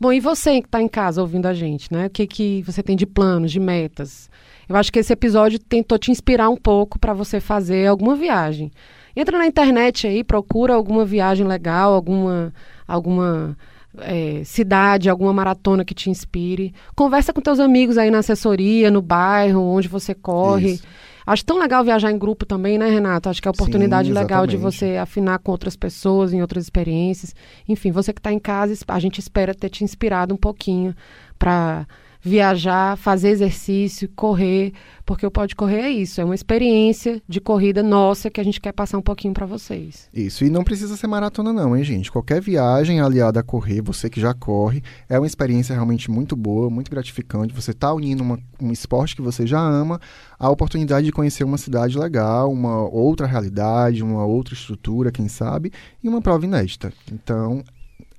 Bom, 0.00 0.12
e 0.12 0.20
você 0.20 0.60
que 0.60 0.68
está 0.68 0.80
em 0.80 0.88
casa 0.88 1.20
ouvindo 1.20 1.46
a 1.46 1.52
gente, 1.52 1.92
né? 1.92 2.06
O 2.06 2.10
que, 2.10 2.26
que 2.26 2.62
você 2.62 2.82
tem 2.82 2.96
de 2.96 3.04
planos, 3.04 3.52
de 3.52 3.60
metas? 3.60 4.30
Eu 4.68 4.76
acho 4.76 4.92
que 4.92 4.98
esse 5.00 5.12
episódio 5.12 5.58
tentou 5.58 5.98
te 5.98 6.10
inspirar 6.10 6.48
um 6.48 6.56
pouco 6.56 6.98
para 6.98 7.12
você 7.12 7.40
fazer 7.40 7.86
alguma 7.88 8.14
viagem. 8.16 8.70
Entra 9.14 9.36
na 9.38 9.46
internet 9.46 10.06
aí, 10.06 10.24
procura 10.24 10.72
alguma 10.74 11.04
viagem 11.04 11.46
legal, 11.46 11.92
alguma, 11.92 12.54
alguma 12.88 13.56
é, 13.98 14.42
cidade, 14.44 15.10
alguma 15.10 15.32
maratona 15.32 15.84
que 15.84 15.94
te 15.94 16.10
inspire. 16.10 16.74
Conversa 16.94 17.32
com 17.32 17.40
teus 17.40 17.60
amigos 17.60 17.98
aí 17.98 18.10
na 18.10 18.18
assessoria, 18.18 18.90
no 18.90 19.02
bairro, 19.02 19.60
onde 19.60 19.88
você 19.88 20.14
corre. 20.14 20.72
Isso. 20.72 20.86
Acho 21.24 21.44
tão 21.44 21.58
legal 21.58 21.84
viajar 21.84 22.10
em 22.10 22.18
grupo 22.18 22.44
também, 22.44 22.76
né, 22.76 22.90
Renato? 22.90 23.28
Acho 23.28 23.40
que 23.40 23.46
é 23.46 23.50
a 23.50 23.52
oportunidade 23.52 24.08
Sim, 24.08 24.14
legal 24.14 24.46
de 24.46 24.56
você 24.56 24.96
afinar 24.96 25.38
com 25.38 25.52
outras 25.52 25.76
pessoas, 25.76 26.32
em 26.32 26.40
outras 26.40 26.64
experiências. 26.64 27.34
Enfim, 27.68 27.92
você 27.92 28.12
que 28.12 28.18
está 28.18 28.32
em 28.32 28.40
casa, 28.40 28.74
a 28.88 28.98
gente 28.98 29.18
espera 29.18 29.54
ter 29.54 29.68
te 29.68 29.84
inspirado 29.84 30.34
um 30.34 30.36
pouquinho 30.36 30.94
para 31.38 31.86
viajar, 32.22 32.96
fazer 32.96 33.30
exercício, 33.30 34.08
correr, 34.14 34.72
porque 35.04 35.26
o 35.26 35.30
Pode 35.30 35.56
Correr 35.56 35.80
é 35.80 35.90
isso, 35.90 36.20
é 36.20 36.24
uma 36.24 36.36
experiência 36.36 37.20
de 37.28 37.40
corrida 37.40 37.82
nossa 37.82 38.30
que 38.30 38.40
a 38.40 38.44
gente 38.44 38.60
quer 38.60 38.72
passar 38.72 38.96
um 38.96 39.02
pouquinho 39.02 39.34
para 39.34 39.44
vocês. 39.44 40.08
Isso, 40.14 40.44
e 40.44 40.50
não 40.50 40.62
precisa 40.62 40.96
ser 40.96 41.08
maratona 41.08 41.52
não, 41.52 41.76
hein, 41.76 41.82
gente? 41.82 42.12
Qualquer 42.12 42.40
viagem 42.40 43.00
aliada 43.00 43.40
a 43.40 43.42
correr, 43.42 43.82
você 43.82 44.08
que 44.08 44.20
já 44.20 44.32
corre, 44.32 44.82
é 45.08 45.18
uma 45.18 45.26
experiência 45.26 45.74
realmente 45.74 46.08
muito 46.08 46.36
boa, 46.36 46.70
muito 46.70 46.90
gratificante. 46.90 47.52
Você 47.52 47.72
está 47.72 47.92
unindo 47.92 48.22
uma, 48.22 48.38
um 48.60 48.70
esporte 48.70 49.16
que 49.16 49.22
você 49.22 49.44
já 49.44 49.60
ama 49.60 50.00
à 50.38 50.48
oportunidade 50.48 51.06
de 51.06 51.12
conhecer 51.12 51.42
uma 51.42 51.58
cidade 51.58 51.98
legal, 51.98 52.52
uma 52.52 52.88
outra 52.88 53.26
realidade, 53.26 54.02
uma 54.02 54.24
outra 54.24 54.54
estrutura, 54.54 55.10
quem 55.10 55.26
sabe, 55.26 55.72
e 56.02 56.08
uma 56.08 56.22
prova 56.22 56.44
inédita. 56.44 56.92
Então, 57.10 57.64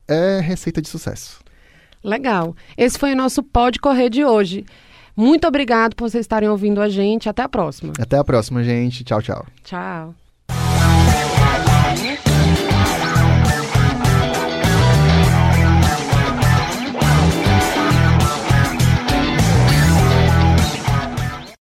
é 0.06 0.42
receita 0.42 0.82
de 0.82 0.90
sucesso. 0.90 1.42
Legal. 2.04 2.56
Esse 2.78 3.00
foi 3.00 3.14
o 3.14 3.16
nosso 3.16 3.42
Pode 3.42 3.80
Correr 3.80 4.10
de 4.10 4.26
hoje. 4.26 4.66
Muito 5.16 5.48
obrigado 5.48 5.96
por 5.96 6.10
vocês 6.10 6.24
estarem 6.24 6.50
ouvindo 6.50 6.82
a 6.82 6.90
gente. 6.90 7.30
Até 7.30 7.44
a 7.44 7.50
próxima. 7.50 7.94
Até 8.00 8.18
a 8.18 8.24
próxima, 8.24 8.64
gente. 8.64 9.04
Tchau, 9.04 9.22
tchau. 9.22 9.46
Tchau. 9.64 10.16